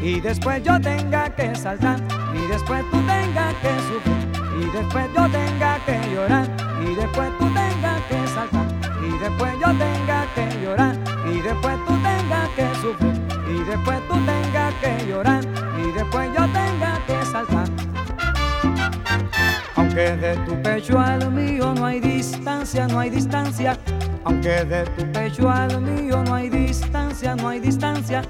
Y 0.00 0.20
después 0.20 0.62
yo 0.62 0.80
tenga 0.80 1.30
que 1.30 1.54
saltar. 1.54 1.98
Y 2.34 2.46
después 2.48 2.84
tú 2.90 2.98
tengas 3.06 3.54
que 3.54 3.70
sufrir. 3.88 4.26
Y 4.60 4.70
después 4.70 5.06
yo 5.16 5.28
tenga 5.30 5.78
que 5.86 6.14
llorar. 6.14 6.46
Y 6.82 6.94
después 6.94 7.28
tú 7.38 7.46
tengas 7.46 8.02
que 8.08 8.26
saltar. 8.28 8.66
Y 9.02 9.18
después 9.18 9.52
yo 9.54 9.68
tenga 9.78 10.26
que 10.34 10.62
llorar. 10.62 10.96
Y 11.32 11.40
después 11.40 11.76
tú 11.86 11.94
tengas 11.94 12.48
que 12.50 12.74
sufrir. 12.80 13.16
Y 13.48 13.64
después 13.64 13.98
tú 14.08 14.14
tengas 14.14 14.74
que 14.74 15.06
llorar. 15.08 15.44
Y 15.78 15.92
después 15.92 16.28
yo 16.36 16.44
tenga 16.46 17.00
que 17.06 17.24
saltar. 17.24 17.68
Aunque 19.76 20.16
de 20.16 20.36
tu 20.46 20.62
pecho 20.62 20.98
al 20.98 21.30
mío 21.32 21.74
no 21.74 21.86
hay 21.86 22.00
distancia, 22.00 22.86
no 22.86 22.98
hay 22.98 23.10
distancia. 23.10 23.78
Aunque 24.26 24.64
de 24.64 24.84
tu 24.86 25.12
pecho 25.12 25.48
al 25.48 25.80
mío 25.80 26.24
no 26.24 26.34
hay 26.34 26.48
distancia, 26.48 27.36
no 27.36 27.48
hay 27.48 27.60
distancia. 27.60 28.22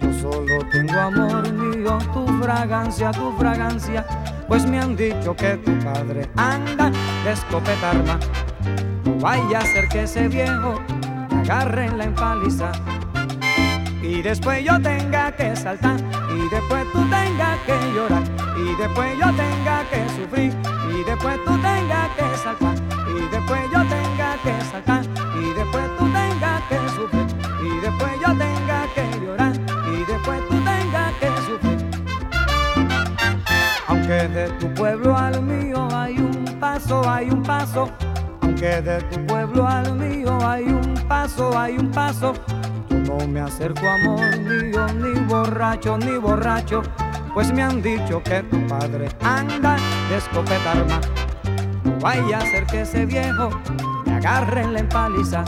Yo 0.00 0.12
solo 0.20 0.64
tengo 0.70 0.92
amor 0.92 1.52
mío, 1.52 1.98
tu 2.14 2.24
fragancia, 2.40 3.10
tu 3.10 3.32
fragancia. 3.36 4.06
Pues 4.46 4.64
me 4.64 4.78
han 4.78 4.94
dicho 4.94 5.34
que 5.34 5.56
tu 5.56 5.76
padre 5.80 6.30
anda 6.36 6.92
de 7.24 7.32
escopeta 7.32 7.90
arma. 7.90 8.20
No 9.04 9.16
vaya 9.16 9.58
a 9.58 9.62
ser 9.62 9.88
que 9.88 10.04
ese 10.04 10.28
viejo 10.28 10.80
agarre 11.32 11.86
en 11.86 11.98
la 11.98 12.04
empaliza. 12.04 12.70
Y 14.02 14.22
después 14.22 14.64
yo 14.64 14.80
tenga 14.80 15.34
que 15.34 15.56
saltar. 15.56 15.96
Y 16.32 16.48
después 16.48 16.84
tú 16.92 17.00
tengas 17.10 17.58
que 17.66 17.74
llorar. 17.92 18.22
Y 18.56 18.76
después 18.80 19.18
yo 19.18 19.26
tenga 19.34 19.82
que 19.90 20.08
sufrir. 20.14 20.54
Y 20.94 21.02
después 21.02 21.44
tú 21.44 21.52
tengas 21.60 22.08
que 22.16 22.38
saltar. 22.38 22.74
Y 23.18 23.28
después 23.34 23.62
yo 23.72 23.80
tenga 23.80 24.09
que 24.42 24.64
saltar. 24.70 25.04
Y 25.04 25.54
después 25.54 25.84
tú 25.98 26.04
tengas 26.06 26.62
que 26.68 26.78
sufrir. 26.90 27.26
Y 27.62 27.80
después 27.80 28.12
yo 28.20 28.32
tenga 28.38 28.86
que 28.94 29.24
llorar. 29.24 29.52
Y 29.92 30.04
después 30.04 30.40
tú 30.48 30.56
tengas 30.56 31.12
que 31.20 31.28
sufrir. 31.46 31.90
Aunque 33.88 34.28
de 34.28 34.48
tu 34.60 34.72
pueblo 34.74 35.16
al 35.16 35.42
mío 35.42 35.88
hay 35.92 36.18
un 36.18 36.44
paso, 36.60 37.08
hay 37.08 37.30
un 37.30 37.42
paso. 37.42 37.90
Aunque 38.42 38.80
de 38.82 39.00
tu 39.02 39.26
pueblo 39.26 39.66
al 39.66 39.94
mío 39.94 40.38
hay 40.46 40.64
un 40.64 40.94
paso, 41.08 41.58
hay 41.58 41.76
un 41.76 41.90
paso. 41.90 42.34
Yo 42.88 42.98
no 42.98 43.26
me 43.26 43.40
acerco, 43.40 43.86
amor 43.88 44.38
mío, 44.38 44.86
ni 44.94 45.20
borracho, 45.26 45.98
ni 45.98 46.18
borracho. 46.18 46.82
Pues 47.34 47.52
me 47.52 47.62
han 47.62 47.82
dicho 47.82 48.22
que 48.22 48.42
tu 48.44 48.66
padre 48.66 49.08
anda 49.22 49.76
de 50.08 50.16
escopeta 50.16 50.72
arma. 50.72 51.00
No 51.84 51.98
vaya 52.00 52.38
a 52.38 52.40
ser 52.42 52.66
que 52.66 52.82
ese 52.82 53.06
viejo 53.06 53.50
me 54.20 54.26
agarre 54.28 54.62
en 54.62 54.72
la 54.74 54.80
empaliza. 54.80 55.44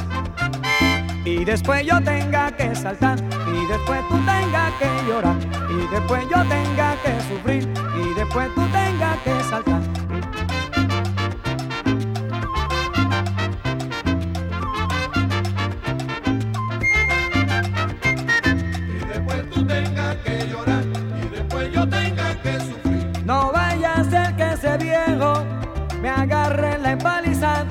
Y 1.24 1.44
después 1.44 1.84
yo 1.84 2.02
tenga 2.02 2.50
que 2.52 2.74
saltar, 2.74 3.18
y 3.18 3.66
después 3.66 4.00
tú 4.08 4.16
tengas 4.16 4.72
que 4.78 4.88
llorar, 5.06 5.36
y 5.70 5.86
después 5.94 6.24
yo 6.28 6.42
tenga 6.48 6.96
que 7.02 7.20
sufrir, 7.28 7.68
y 8.00 8.14
después 8.14 8.48
tú 8.54 8.62
tengas 8.72 9.18
que 9.18 9.40
saltar. 9.44 9.82
Y 18.88 19.04
después 19.12 19.50
tú 19.50 19.66
tengas 19.66 20.16
que 20.16 20.48
llorar 20.48 20.84
y 21.22 21.28
después 21.28 21.72
yo 21.72 21.88
tenga 21.88 22.42
que 22.42 22.60
sufrir. 22.60 23.22
No 23.24 23.52
vaya 23.52 23.94
a 23.94 24.04
ser 24.04 24.34
que 24.34 24.52
ese 24.52 24.76
viejo 24.78 25.44
me 26.00 26.08
agarre 26.08 26.78
la 26.78 26.92
empaliza. 26.92 27.64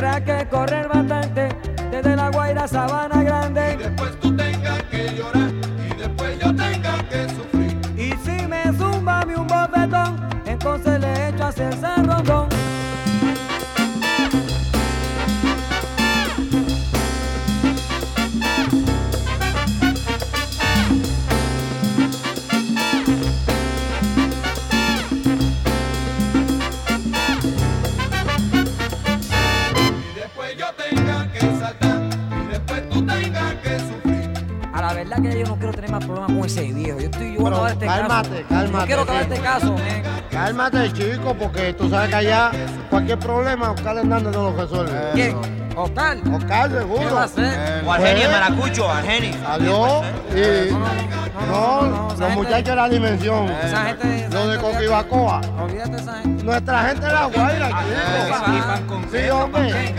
Tendrá 0.00 0.24
que 0.24 0.48
correr 0.48 0.88
bastante 0.88 1.48
desde 1.90 2.16
la 2.16 2.30
Guaira 2.30 2.66
Sabana 2.66 3.22
Grande. 3.22 3.59
Cálmate, 40.70 40.92
chico, 40.92 41.34
porque 41.34 41.72
tú 41.74 41.88
sabes 41.90 42.08
que 42.10 42.14
allá 42.16 42.50
cualquier 42.88 43.18
problema, 43.18 43.70
Oscar 43.72 43.96
Hernández 43.98 44.32
no 44.32 44.50
lo 44.50 44.56
resuelve. 44.56 44.92
¿Quién? 45.14 45.36
¿Oscar? 45.76 46.16
Oscar, 46.34 46.68
¿Qué 46.70 46.78
seguro. 46.78 47.14
va 47.14 47.20
a 47.22 47.24
hacer? 47.24 47.84
O 47.86 47.92
Argeni, 47.92 48.20
el 48.22 48.30
maracucho, 48.30 48.90
Argeni. 48.90 49.32
Adiós. 49.48 50.04
Y 50.34 50.72
no, 51.50 51.82
no, 51.82 52.08
esa 52.08 52.08
los 52.08 52.18
gente- 52.18 52.34
muchachos 52.36 52.64
de 52.66 52.76
la 52.76 52.88
dimensión. 52.88 53.48
Esa 53.50 53.84
gente. 53.84 54.24
esa 54.26 54.34
Los 54.34 54.48
de 54.52 54.58
Coquibacoa. 54.58 55.40
Olvídate 55.62 55.90
de 55.90 55.96
esa 55.96 56.12
gente. 56.18 56.44
Nuestra 56.44 56.82
gente 56.84 57.06
de 57.06 57.12
la 57.12 57.24
Guaira, 57.26 57.68
chico. 57.68 59.00
Sí, 59.12 59.30
hombre. 59.30 59.94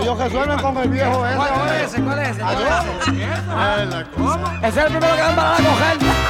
Ellos 0.00 0.18
resuelven 0.18 0.58
con 0.60 0.76
el 0.78 0.88
viejo 0.88 1.26
ese. 1.26 1.36
¿Cuál 1.36 1.68
es 1.74 1.82
ese? 1.92 2.02
¿Cuál 2.02 2.18
es 2.20 2.28
ese? 2.28 2.40
¿Cuál 2.40 2.56
Adiós. 2.56 2.84
es 3.02 3.08
ese? 3.08 4.68
Es 4.68 4.76
el 4.76 4.84
primero 4.92 5.16
que 5.16 5.22
van 5.22 5.38
a 5.38 5.56
coger. 5.56 6.25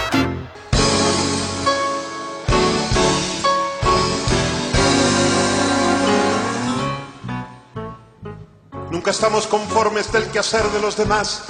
Estamos 9.07 9.47
conformes 9.47 10.13
del 10.13 10.25
quehacer 10.25 10.65
de 10.73 10.81
los 10.81 10.97
demás. 10.97 11.45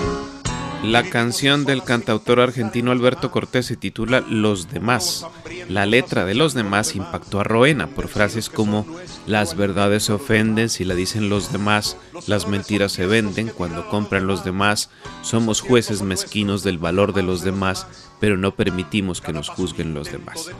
La 0.83 1.03
canción 1.09 1.65
del 1.65 1.83
cantautor 1.83 2.39
argentino 2.39 2.93
Alberto 2.93 3.31
Cortés 3.31 3.65
se 3.65 3.77
titula 3.77 4.21
Los 4.21 4.69
demás. 4.69 5.27
La 5.69 5.87
letra 5.87 6.27
de 6.27 6.35
Los 6.35 6.53
demás 6.53 6.95
impactó 6.95 7.41
a 7.41 7.45
Roena 7.45 7.87
por 7.87 8.09
frases 8.09 8.51
como 8.51 8.87
Las 9.27 9.57
verdades 9.57 10.05
se 10.05 10.13
ofenden 10.13 10.69
si 10.69 10.85
la 10.85 10.95
dicen 10.95 11.31
los 11.31 11.51
demás, 11.51 11.97
las 12.27 12.47
mentiras 12.47 12.93
se 12.93 13.07
venden 13.07 13.49
cuando 13.49 13.89
compran 13.89 14.27
los 14.27 14.45
demás, 14.45 14.91
somos 15.23 15.63
jueces 15.63 16.03
mezquinos 16.03 16.63
del 16.63 16.77
valor 16.77 17.15
de 17.15 17.23
los 17.23 17.43
demás, 17.43 17.87
pero 18.21 18.37
no 18.37 18.53
permitimos 18.53 19.21
que 19.21 19.33
nos 19.33 19.49
juzguen 19.49 19.95
los 19.95 20.11
demás. 20.11 20.51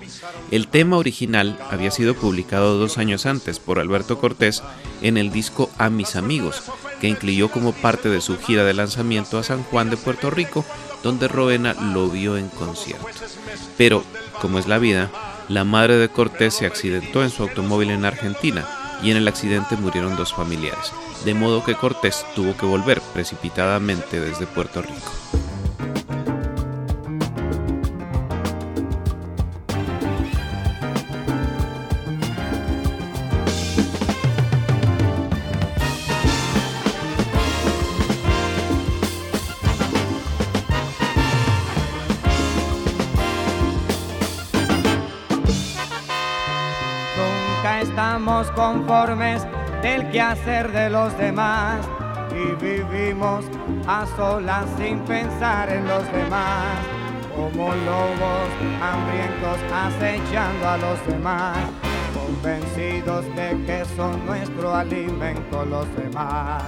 El 0.51 0.69
tema 0.69 0.97
original 0.97 1.59
había 1.71 1.91
sido 1.91 2.15
publicado 2.15 2.79
dos 2.79 2.99
años 2.99 3.27
antes 3.27 3.59
por 3.59 3.79
Alberto 3.79 4.19
Cortés 4.19 4.63
en 5.03 5.17
el 5.17 5.31
disco 5.31 5.71
A 5.79 5.91
mis 5.91 6.17
amigos, 6.17 6.63
que 7.01 7.09
incluyó 7.09 7.51
como 7.51 7.73
parte 7.73 8.09
de 8.09 8.21
su 8.21 8.39
gira 8.39 8.65
de 8.65 8.75
lanzamiento 8.75 9.39
a 9.39 9.43
San 9.43 9.63
Juan 9.65 9.91
de 9.91 9.97
Puerto 9.97 10.31
Rico, 10.31 10.65
donde 11.03 11.29
Roena 11.29 11.75
lo 11.75 12.09
vio 12.09 12.37
en 12.37 12.49
concierto. 12.49 13.07
Pero, 13.77 14.05
como 14.41 14.59
es 14.59 14.67
la 14.67 14.79
vida, 14.79 15.11
la 15.49 15.65
madre 15.65 15.97
de 15.97 16.09
Cortés 16.09 16.55
se 16.55 16.67
accidentó 16.67 17.23
en 17.23 17.31
su 17.31 17.43
automóvil 17.43 17.91
en 17.91 18.05
Argentina 18.05 18.67
y 19.03 19.11
en 19.11 19.17
el 19.17 19.29
accidente 19.29 19.77
murieron 19.77 20.17
dos 20.17 20.33
familiares, 20.33 20.93
de 21.25 21.35
modo 21.35 21.65
que 21.65 21.75
Cortés 21.75 22.25
tuvo 22.35 22.57
que 22.57 22.67
volver 22.67 23.01
precipitadamente 23.13 24.21
desde 24.21 24.47
Puerto 24.47 24.83
Rico. 24.83 25.13
Del 50.17 50.25
quehacer 50.25 50.73
de 50.73 50.89
los 50.89 51.17
demás 51.19 51.87
y 52.31 52.55
vivimos 52.65 53.45
a 53.87 54.07
solas 54.17 54.65
sin 54.79 54.99
pensar 55.01 55.69
en 55.69 55.87
los 55.87 56.11
demás, 56.11 56.79
como 57.35 57.75
lobos 57.75 58.49
hambrientos 58.81 59.59
acechando 59.73 60.69
a 60.69 60.77
los 60.79 61.07
demás, 61.07 61.59
convencidos 62.15 63.25
de 63.37 63.63
que 63.67 63.85
son 63.95 64.25
nuestro 64.25 64.75
alimento 64.75 65.67
los 65.67 65.87
demás. 65.97 66.63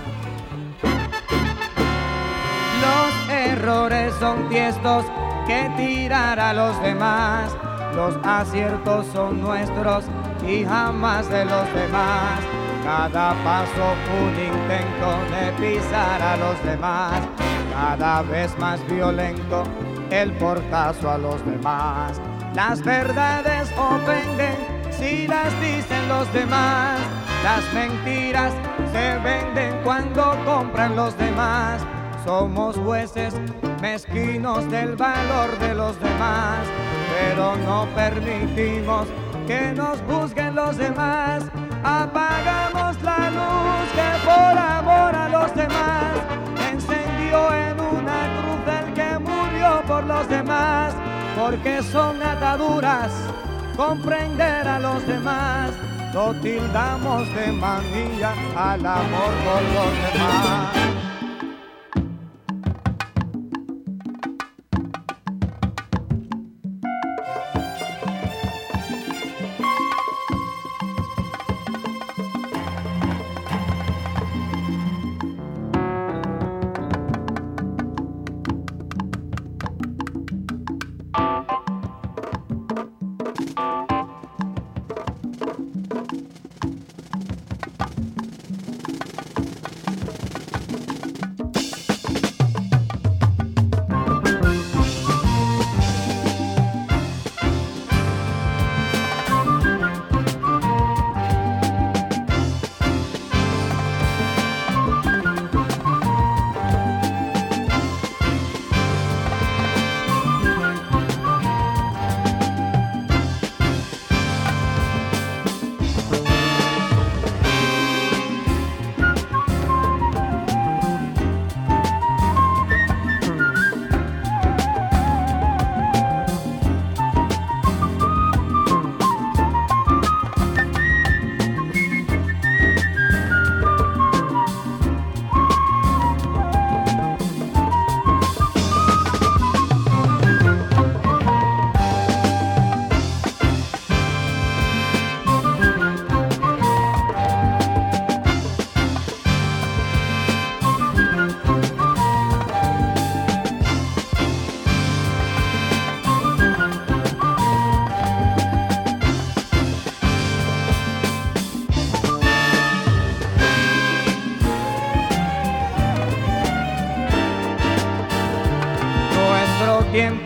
Los 2.83 3.31
errores 3.31 4.13
son 4.21 4.49
tiestos 4.51 5.05
que 5.47 5.71
tirar 5.77 6.39
a 6.39 6.53
los 6.53 6.81
demás, 6.83 7.57
los 7.95 8.15
aciertos 8.25 9.07
son 9.07 9.41
nuestros 9.41 10.05
y 10.47 10.65
jamás 10.65 11.31
de 11.31 11.47
los 11.47 11.75
demás. 11.75 12.58
Cada 12.89 13.35
paso 13.45 13.95
un 14.19 14.31
intento 14.31 15.11
de 15.31 15.53
pisar 15.61 16.23
a 16.23 16.39
los 16.39 16.65
demás, 16.65 17.21
cada 17.71 18.23
vez 18.23 18.59
más 18.59 18.81
violento 18.89 19.65
el 20.09 20.33
portazo 20.33 21.11
a 21.11 21.19
los 21.19 21.45
demás. 21.45 22.19
Las 22.55 22.83
verdades 22.83 23.71
ofenden 23.77 24.57
si 24.91 25.29
las 25.29 25.53
dicen 25.61 26.09
los 26.09 26.33
demás, 26.33 26.99
las 27.45 27.63
mentiras 27.75 28.55
se 28.91 29.19
venden 29.19 29.79
cuando 29.85 30.35
compran 30.47 30.97
los 30.97 31.15
demás. 31.19 31.83
Somos 32.25 32.75
jueces 32.79 33.35
mezquinos 33.83 34.67
del 34.71 34.97
valor 34.97 35.59
de 35.59 35.75
los 35.75 36.01
demás, 36.01 36.67
pero 37.19 37.55
no 37.67 37.87
permitimos 37.95 39.07
que 39.47 39.73
nos 39.73 40.01
juzguen 40.09 40.55
los 40.55 40.79
demás. 40.79 41.45
Apagamos 41.85 43.01
la 43.03 43.31
luz 43.31 43.89
que 43.95 44.11
por 44.25 44.59
amor 44.59 45.15
a 45.15 45.29
los 45.29 45.55
demás 45.55 46.13
encendió 46.71 47.55
en 47.55 47.81
una 47.81 48.21
cruz 48.37 48.63
el 48.81 48.95
que 48.95 49.19
murió 49.19 49.83
por 49.87 50.05
los 50.05 50.29
demás, 50.29 50.93
porque 51.39 51.83
son 51.83 52.23
ataduras 52.23 53.13
comprender 53.77 54.67
a 54.67 54.79
los 54.81 55.07
demás. 55.07 55.71
Lo 56.13 56.35
tildamos 56.35 57.33
de 57.35 57.53
manilla 57.53 58.33
al 58.57 58.85
amor 58.85 59.33
por 59.45 59.63
los 59.63 60.13
demás. 60.13 60.98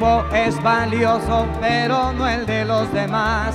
Tiempo 0.03 0.25
es 0.35 0.61
valioso, 0.63 1.47
pero 1.61 2.13
no 2.13 2.27
el 2.27 2.45
de 2.45 2.65
los 2.65 2.93
demás. 2.93 3.55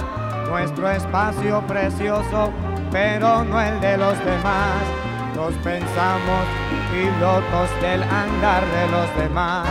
Nuestro 0.49 0.89
espacio 0.89 1.61
precioso, 1.67 2.51
pero 2.91 3.43
no 3.43 3.59
el 3.59 3.79
de 3.81 3.97
los 3.97 4.17
demás. 4.23 4.81
Nos 5.35 5.53
pensamos 5.55 6.45
pilotos 6.91 7.69
del 7.81 8.01
andar 8.03 8.63
de 8.65 8.87
los 8.91 9.17
demás. 9.17 9.67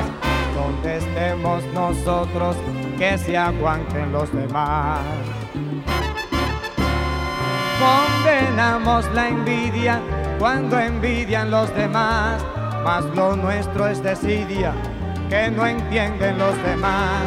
Donde 0.54 0.98
estemos 0.98 1.64
nosotros, 1.72 2.56
que 2.98 3.16
se 3.18 3.36
aguanten 3.36 4.12
los 4.12 4.30
demás. 4.32 5.00
Condenamos 7.80 9.06
la 9.14 9.28
envidia 9.28 10.00
cuando 10.38 10.78
envidian 10.78 11.50
los 11.50 11.74
demás, 11.74 12.42
mas 12.84 13.04
lo 13.14 13.36
nuestro 13.36 13.86
es 13.86 14.02
desidia 14.02 14.74
que 15.28 15.50
no 15.50 15.66
entienden 15.66 16.38
los 16.38 16.56
demás. 16.62 17.22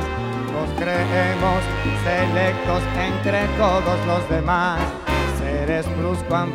Nos 0.53 0.69
creemos 0.77 1.61
selectos 2.03 2.83
entre 2.97 3.45
todos 3.57 4.05
los 4.05 4.29
demás, 4.29 4.79
seres 5.39 5.85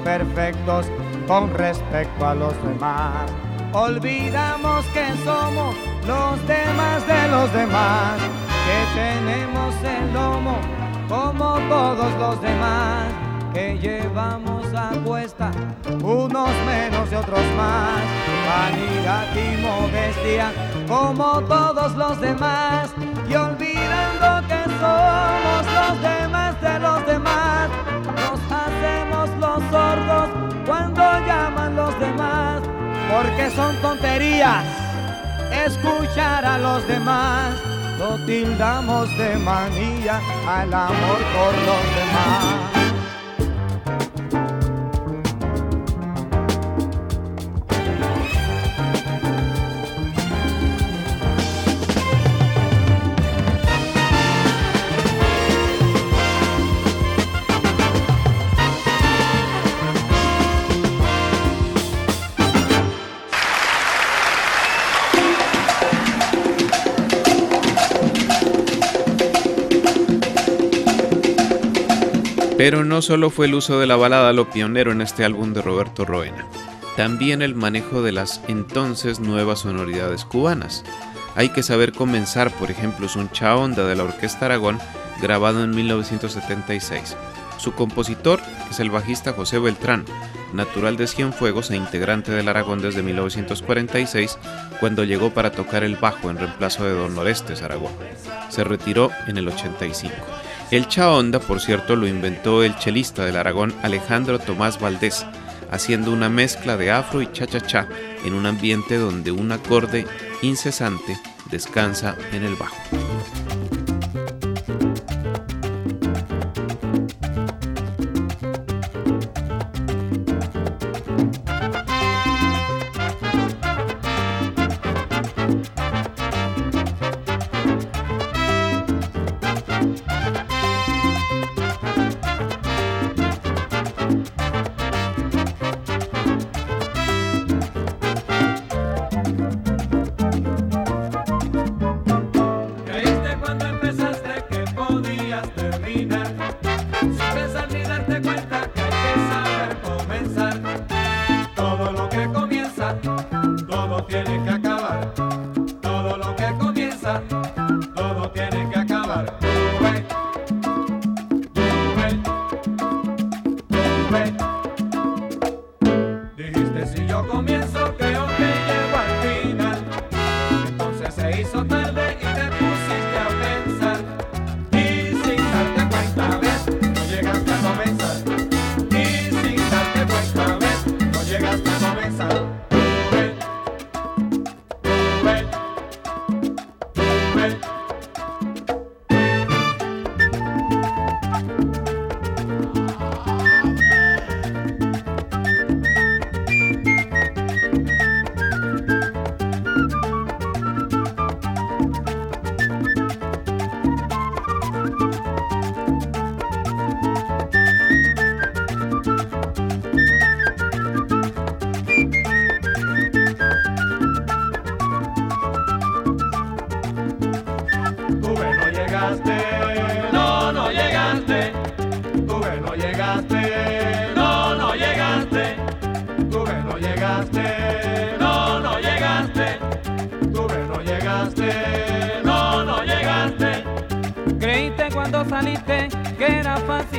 perfectos 0.04 0.86
con 1.26 1.52
respecto 1.54 2.26
a 2.26 2.34
los 2.34 2.54
demás. 2.64 3.30
Olvidamos 3.72 4.84
que 4.86 5.06
somos 5.24 5.74
los 6.06 6.46
demás 6.46 7.06
de 7.06 7.28
los 7.28 7.52
demás, 7.52 8.18
que 8.66 9.00
tenemos 9.00 9.74
el 9.82 10.12
lomo 10.12 10.58
como 11.08 11.58
todos 11.68 12.12
los 12.18 12.40
demás, 12.40 13.06
que 13.52 13.78
llevamos 13.78 14.66
a 14.74 14.90
cuesta 15.04 15.50
unos 16.02 16.50
menos 16.66 17.10
y 17.10 17.14
otros 17.14 17.44
más, 17.56 18.00
vanidad 18.48 19.26
y 19.34 19.56
modestia 19.62 20.52
como 20.88 21.40
todos 21.42 21.94
los 21.94 22.20
demás, 22.20 22.90
y 23.28 23.34
olvidando 23.34 24.48
que 24.48 24.64
somos 24.80 25.64
los 25.78 26.02
demás 26.02 26.60
de 26.60 26.78
los 26.78 27.06
demás, 27.06 27.68
nos 28.16 28.40
hacemos 28.52 29.30
los 29.40 29.62
sordos 29.70 30.28
cuando 30.66 31.02
llaman 31.26 31.76
los 31.76 31.98
demás, 32.00 32.62
porque 33.10 33.50
son 33.50 33.74
tonterías 33.80 34.64
escuchar 35.66 36.44
a 36.44 36.58
los 36.58 36.86
demás. 36.86 37.54
Lo 37.98 38.16
tildamos 38.26 39.08
de 39.16 39.36
manía 39.38 40.20
al 40.48 40.74
amor 40.74 41.20
por 41.34 41.54
los 41.68 41.84
demás. 41.96 42.83
Pero 72.64 72.82
no 72.82 73.02
solo 73.02 73.28
fue 73.28 73.44
el 73.44 73.54
uso 73.56 73.78
de 73.78 73.86
la 73.86 73.96
balada 73.96 74.32
lo 74.32 74.48
pionero 74.48 74.90
en 74.90 75.02
este 75.02 75.22
álbum 75.22 75.52
de 75.52 75.60
Roberto 75.60 76.06
Roena, 76.06 76.46
también 76.96 77.42
el 77.42 77.54
manejo 77.54 78.00
de 78.00 78.10
las 78.10 78.40
entonces 78.48 79.20
nuevas 79.20 79.58
sonoridades 79.58 80.24
cubanas. 80.24 80.82
Hay 81.36 81.50
que 81.50 81.62
saber 81.62 81.92
comenzar, 81.92 82.50
por 82.52 82.70
ejemplo, 82.70 83.04
es 83.04 83.16
un 83.16 83.28
Chaonda 83.30 83.86
de 83.86 83.94
la 83.94 84.04
Orquesta 84.04 84.46
Aragón, 84.46 84.78
grabado 85.20 85.62
en 85.62 85.72
1976. 85.72 87.18
Su 87.58 87.72
compositor 87.72 88.40
es 88.70 88.80
el 88.80 88.88
bajista 88.88 89.34
José 89.34 89.58
Beltrán, 89.58 90.06
natural 90.54 90.96
de 90.96 91.06
Cienfuegos 91.06 91.70
e 91.70 91.76
integrante 91.76 92.32
del 92.32 92.48
Aragón 92.48 92.80
desde 92.80 93.02
1946, 93.02 94.38
cuando 94.80 95.04
llegó 95.04 95.34
para 95.34 95.52
tocar 95.52 95.84
el 95.84 95.96
bajo 95.96 96.30
en 96.30 96.38
reemplazo 96.38 96.84
de 96.84 96.94
Don 96.94 97.18
Orestes 97.18 97.60
Aragón. 97.60 97.92
Se 98.48 98.64
retiró 98.64 99.10
en 99.26 99.36
el 99.36 99.48
85. 99.48 100.14
El 100.74 100.88
Chaonda, 100.88 101.38
por 101.38 101.60
cierto, 101.60 101.94
lo 101.94 102.08
inventó 102.08 102.64
el 102.64 102.76
chelista 102.76 103.24
del 103.24 103.36
Aragón 103.36 103.72
Alejandro 103.84 104.40
Tomás 104.40 104.80
Valdés, 104.80 105.24
haciendo 105.70 106.10
una 106.10 106.28
mezcla 106.28 106.76
de 106.76 106.90
afro 106.90 107.22
y 107.22 107.30
cha-cha-cha 107.30 107.86
en 108.24 108.34
un 108.34 108.44
ambiente 108.44 108.96
donde 108.96 109.30
un 109.30 109.52
acorde 109.52 110.04
incesante 110.42 111.16
descansa 111.48 112.16
en 112.32 112.42
el 112.42 112.56
bajo. 112.56 113.03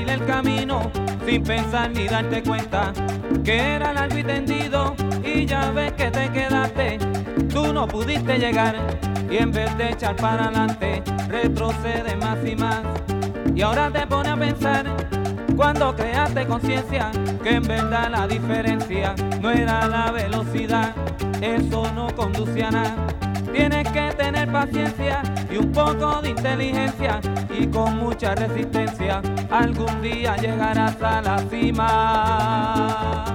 El 0.03 0.25
camino, 0.25 0.91
sin 1.25 1.43
pensar 1.43 1.91
ni 1.91 2.07
darte 2.07 2.43
cuenta 2.43 2.91
que 3.43 3.75
era 3.75 3.93
largo 3.93 4.17
y 4.17 4.23
tendido 4.23 4.95
y 5.23 5.45
ya 5.45 5.71
ves 5.71 5.93
que 5.93 6.11
te 6.11 6.29
quedaste. 6.29 6.99
Tú 7.49 7.73
no 7.73 7.87
pudiste 7.87 8.37
llegar 8.37 8.75
y 9.29 9.37
en 9.37 9.51
vez 9.51 9.75
de 9.77 9.91
echar 9.91 10.15
para 10.15 10.45
adelante, 10.45 11.01
retrocede 11.29 12.15
más 12.17 12.37
y 12.45 12.55
más. 12.55 12.81
Y 13.55 13.61
ahora 13.61 13.89
te 13.89 14.05
pone 14.05 14.29
a 14.29 14.35
pensar 14.35 14.85
cuando 15.55 15.95
creaste 15.95 16.45
conciencia 16.45 17.11
que 17.41 17.55
en 17.55 17.63
verdad 17.63 18.09
la 18.11 18.27
diferencia 18.27 19.15
no 19.41 19.51
era 19.51 19.87
la 19.87 20.11
velocidad, 20.11 20.93
eso 21.41 21.89
no 21.93 22.13
conducía 22.15 22.67
a 22.67 22.71
nada. 22.71 23.07
Tienes 23.53 23.87
que 23.89 24.13
tener 24.17 24.51
paciencia 24.51 25.23
y 25.49 25.57
un 25.57 25.71
poco 25.71 26.21
de 26.21 26.31
inteligencia 26.31 27.21
y 27.59 27.67
con 27.67 27.97
mucha 27.97 28.35
resistencia 28.35 29.21
algún 29.49 30.01
día 30.01 30.35
llegarás 30.37 31.01
a 31.01 31.21
la 31.21 31.39
cima. 31.49 33.25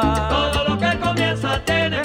Todo 0.00 0.64
lo 0.68 0.78
que 0.78 0.98
comienza 0.98 1.60
tiene 1.64 1.97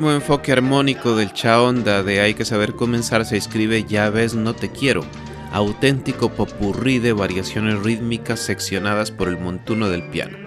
mismo 0.00 0.12
enfoque 0.12 0.50
armónico 0.50 1.14
del 1.14 1.34
chaonda 1.34 2.02
de 2.02 2.22
Hay 2.22 2.32
que 2.32 2.46
saber 2.46 2.72
comenzar 2.72 3.26
se 3.26 3.36
escribe 3.36 3.84
Ya 3.84 4.08
ves, 4.08 4.34
no 4.34 4.54
te 4.54 4.70
quiero, 4.70 5.04
auténtico 5.52 6.30
popurrí 6.30 6.98
de 6.98 7.12
variaciones 7.12 7.78
rítmicas 7.82 8.40
seccionadas 8.40 9.10
por 9.10 9.28
el 9.28 9.38
montuno 9.38 9.90
del 9.90 10.04
piano. 10.04 10.38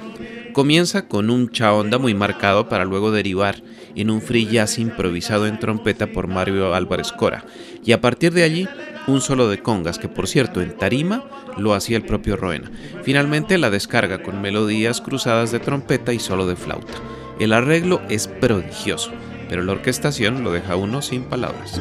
Comienza 0.54 1.08
con 1.08 1.30
un 1.30 1.52
chaonda 1.52 2.00
muy 2.00 2.16
marcado 2.16 2.68
para 2.68 2.84
luego 2.84 3.12
derivar 3.12 3.62
en 3.94 4.10
un 4.10 4.24
free 4.24 4.48
jazz 4.48 4.80
improvisado 4.80 5.46
en 5.46 5.60
trompeta 5.60 6.08
por 6.08 6.26
Mario 6.26 6.74
Álvarez 6.74 7.12
Cora, 7.12 7.46
y 7.86 7.92
a 7.92 8.02
partir 8.02 8.34
de 8.34 8.42
allí 8.42 8.68
un 9.06 9.22
solo 9.22 9.50
de 9.50 9.60
congas, 9.60 10.00
que 10.00 10.10
por 10.10 10.28
cierto 10.28 10.64
en 10.64 10.76
tarima 10.76 11.26
lo 11.60 11.76
hacía 11.76 11.98
el 11.98 12.06
propio 12.06 12.38
Roena. 12.38 12.72
Finalmente 13.04 13.60
la 13.60 13.70
descarga 13.70 14.24
con 14.24 14.42
melodías 14.42 15.00
cruzadas 15.00 15.52
de 15.52 15.60
trompeta 15.60 16.12
y 16.12 16.18
solo 16.18 16.48
de 16.48 16.56
flauta. 16.56 16.94
El 17.40 17.54
arreglo 17.54 18.02
es 18.10 18.28
prodigioso 18.28 19.12
pero 19.54 19.62
la 19.62 19.74
orquestación 19.74 20.44
lo 20.44 20.52
deja 20.52 20.76
uno 20.76 21.04
sin 21.04 21.26
palabras. 21.26 21.80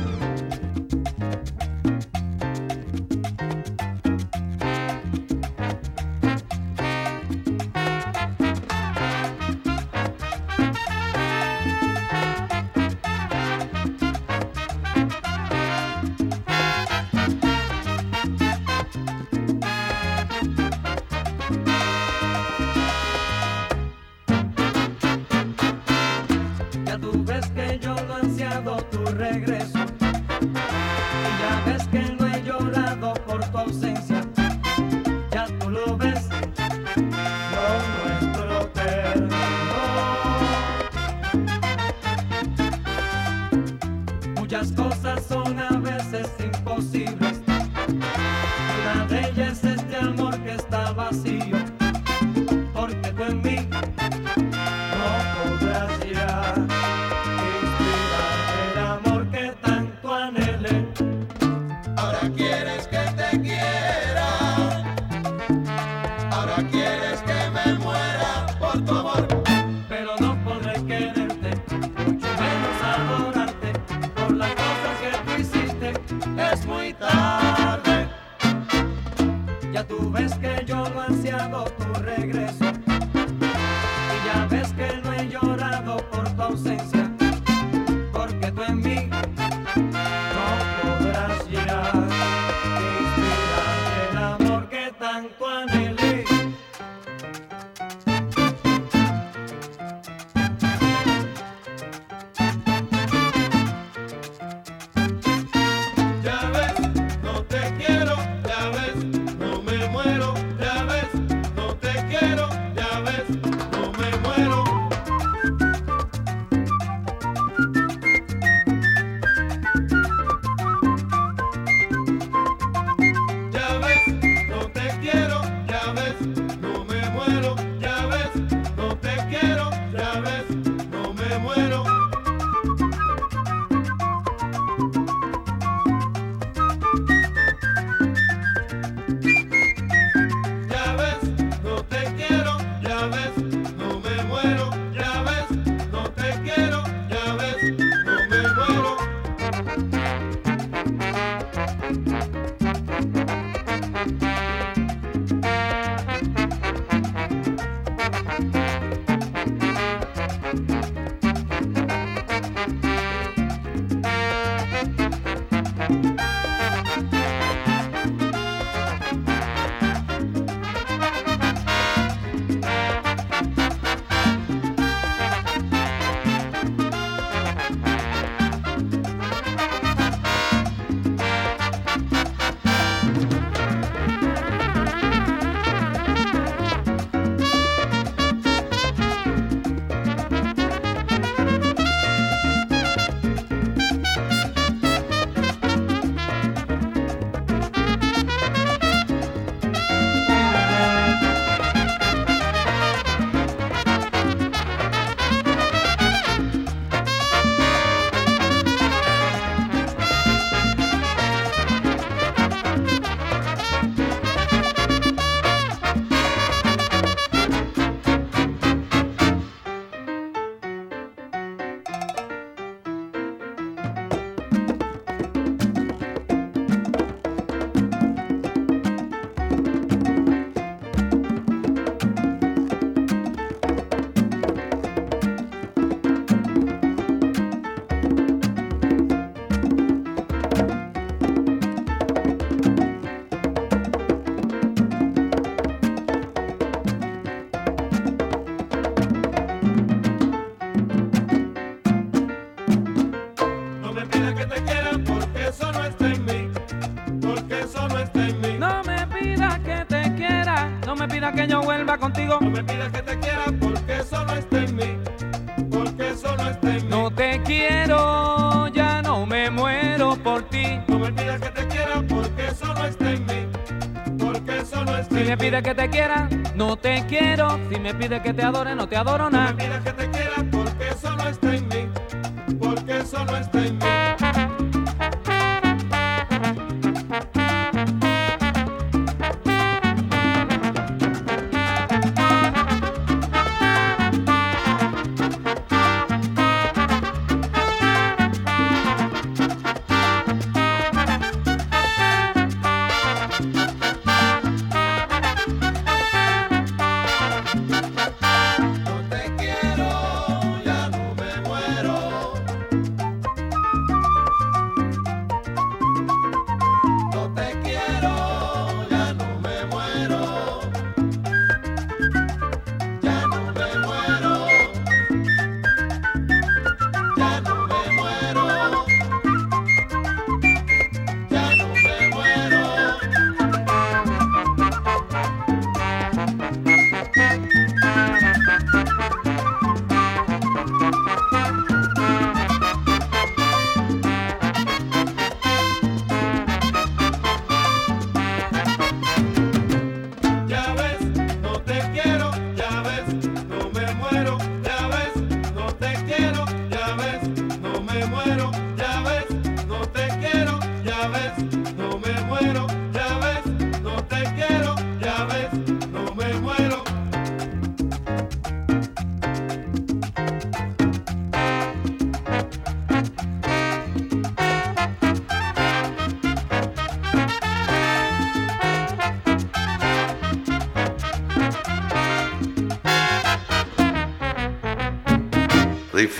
Te 275.88 276.28
no 276.54 276.76
te 276.76 277.04
quiero. 277.06 277.58
Si 277.70 277.78
me 277.78 277.94
pides 277.94 278.22
que 278.22 278.32
te 278.32 278.42
adore, 278.42 278.74
no 278.74 278.88
te 278.88 278.96
adoro 278.96 279.30
nada. 279.30 279.54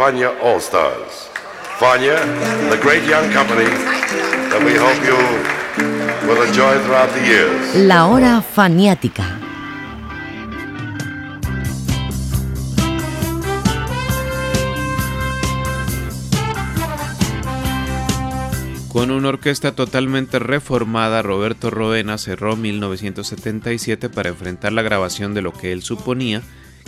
Fania 0.03 0.33
All 0.43 0.61
Stars. 0.61 1.31
Fania, 1.79 2.19
the 2.71 2.79
great 2.83 3.05
young 3.09 3.31
company 3.31 3.71
that 4.51 4.61
we 4.67 4.75
hope 4.75 4.99
you 5.07 5.15
will 6.27 6.43
enjoy 6.43 6.77
throughout 6.83 7.09
the 7.15 7.25
years. 7.25 7.77
La 7.77 8.09
hora 8.09 8.43
faniática. 8.43 9.39
Con 18.89 19.13
una 19.13 19.29
orquesta 19.29 19.77
totalmente 19.77 20.41
reformada, 20.41 21.23
Roberto 21.23 21.71
Roena 21.71 22.19
cerró 22.19 22.57
1977 22.57 24.09
para 24.09 24.31
enfrentar 24.31 24.73
la 24.73 24.83
grabación 24.83 25.33
de 25.33 25.43
lo 25.43 25.53
que 25.53 25.71
él 25.71 25.83
suponía 25.85 26.43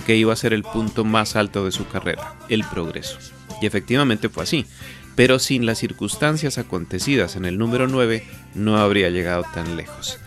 que 0.04 0.16
iba 0.16 0.32
a 0.32 0.36
ser 0.36 0.52
el 0.52 0.62
punto 0.62 1.04
más 1.04 1.36
alto 1.36 1.64
de 1.64 1.72
su 1.72 1.86
carrera, 1.88 2.34
el 2.48 2.64
progreso. 2.64 3.18
Y 3.60 3.66
efectivamente 3.66 4.28
fue 4.28 4.44
así, 4.44 4.66
pero 5.14 5.38
sin 5.38 5.66
las 5.66 5.78
circunstancias 5.78 6.58
acontecidas 6.58 7.36
en 7.36 7.44
el 7.44 7.58
número 7.58 7.86
9 7.86 8.24
no 8.54 8.78
habría 8.78 9.10
llegado 9.10 9.44
tan 9.54 9.76
lejos. 9.76 10.18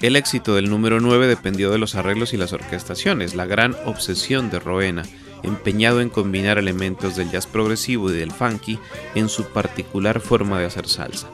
El 0.00 0.16
éxito 0.16 0.54
del 0.54 0.70
número 0.70 1.00
9 1.00 1.26
dependió 1.26 1.70
de 1.70 1.78
los 1.78 1.94
arreglos 1.94 2.32
y 2.32 2.38
las 2.38 2.54
orquestaciones, 2.54 3.34
la 3.34 3.44
gran 3.44 3.76
obsesión 3.84 4.50
de 4.50 4.58
Roena, 4.58 5.02
empeñado 5.42 6.00
en 6.00 6.08
combinar 6.08 6.58
elementos 6.58 7.16
del 7.16 7.30
jazz 7.30 7.46
progresivo 7.46 8.10
y 8.10 8.16
del 8.16 8.30
funky 8.30 8.78
en 9.14 9.28
su 9.28 9.44
particular 9.44 10.20
forma 10.20 10.58
de 10.58 10.66
hacer 10.66 10.88
salsa. 10.88 11.28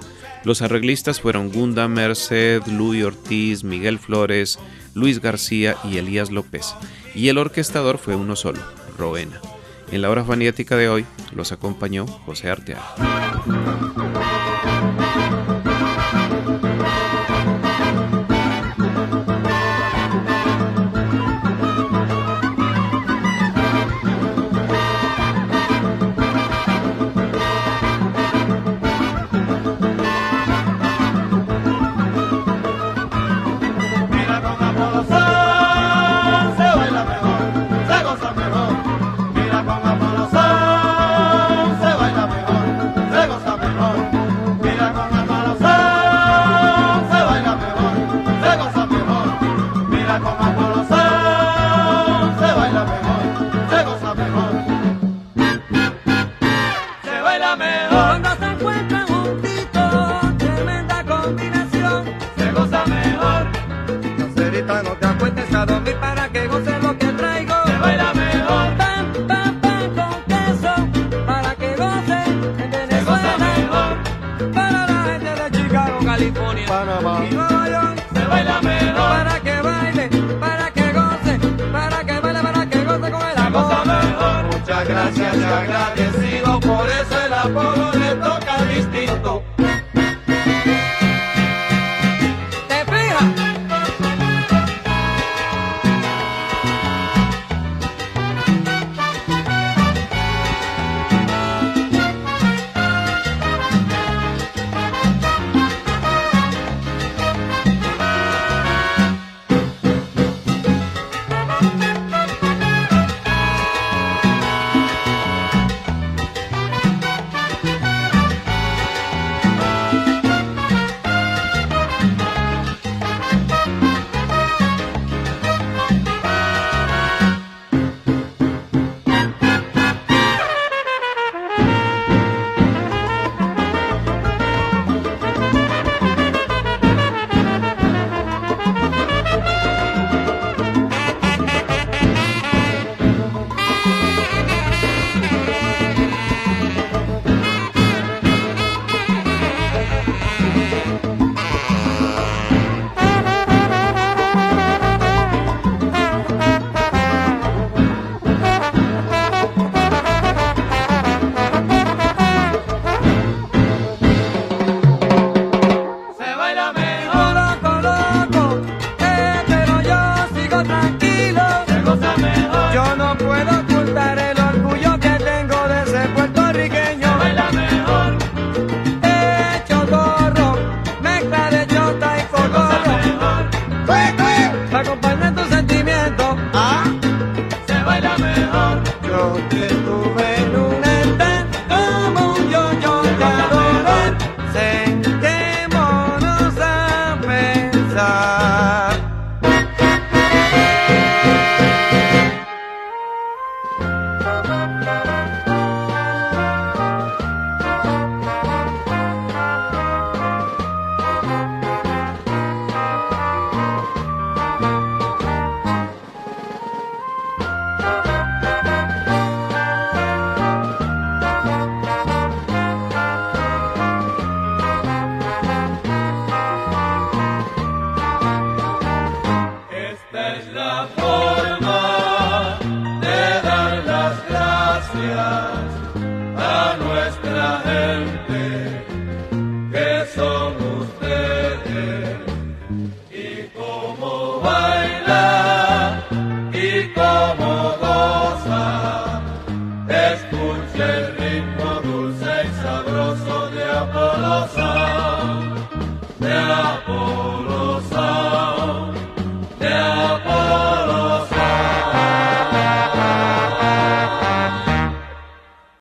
Los 0.45 0.63
arreglistas 0.63 1.21
fueron 1.21 1.51
Gunda 1.51 1.89
Merced, 1.89 2.63
Luis 2.67 3.05
Ortiz, 3.05 3.65
Miguel 3.65 3.99
Flores, 3.99 4.59
Luis 4.95 5.21
García 5.21 5.77
y 5.85 5.99
Elías 5.99 6.31
López, 6.31 6.75
y 7.17 7.31
el 7.31 7.39
orquestador 7.39 7.99
fue 7.99 8.15
uno 8.15 8.37
solo, 8.37 8.61
Roena. 8.99 9.41
En 9.91 10.03
la 10.03 10.11
hora 10.11 10.25
faniática 10.25 10.77
de 10.77 10.89
hoy 10.89 11.07
los 11.33 11.51
acompañó 11.51 12.07
José 12.07 12.51
Arteaga. 12.51 12.95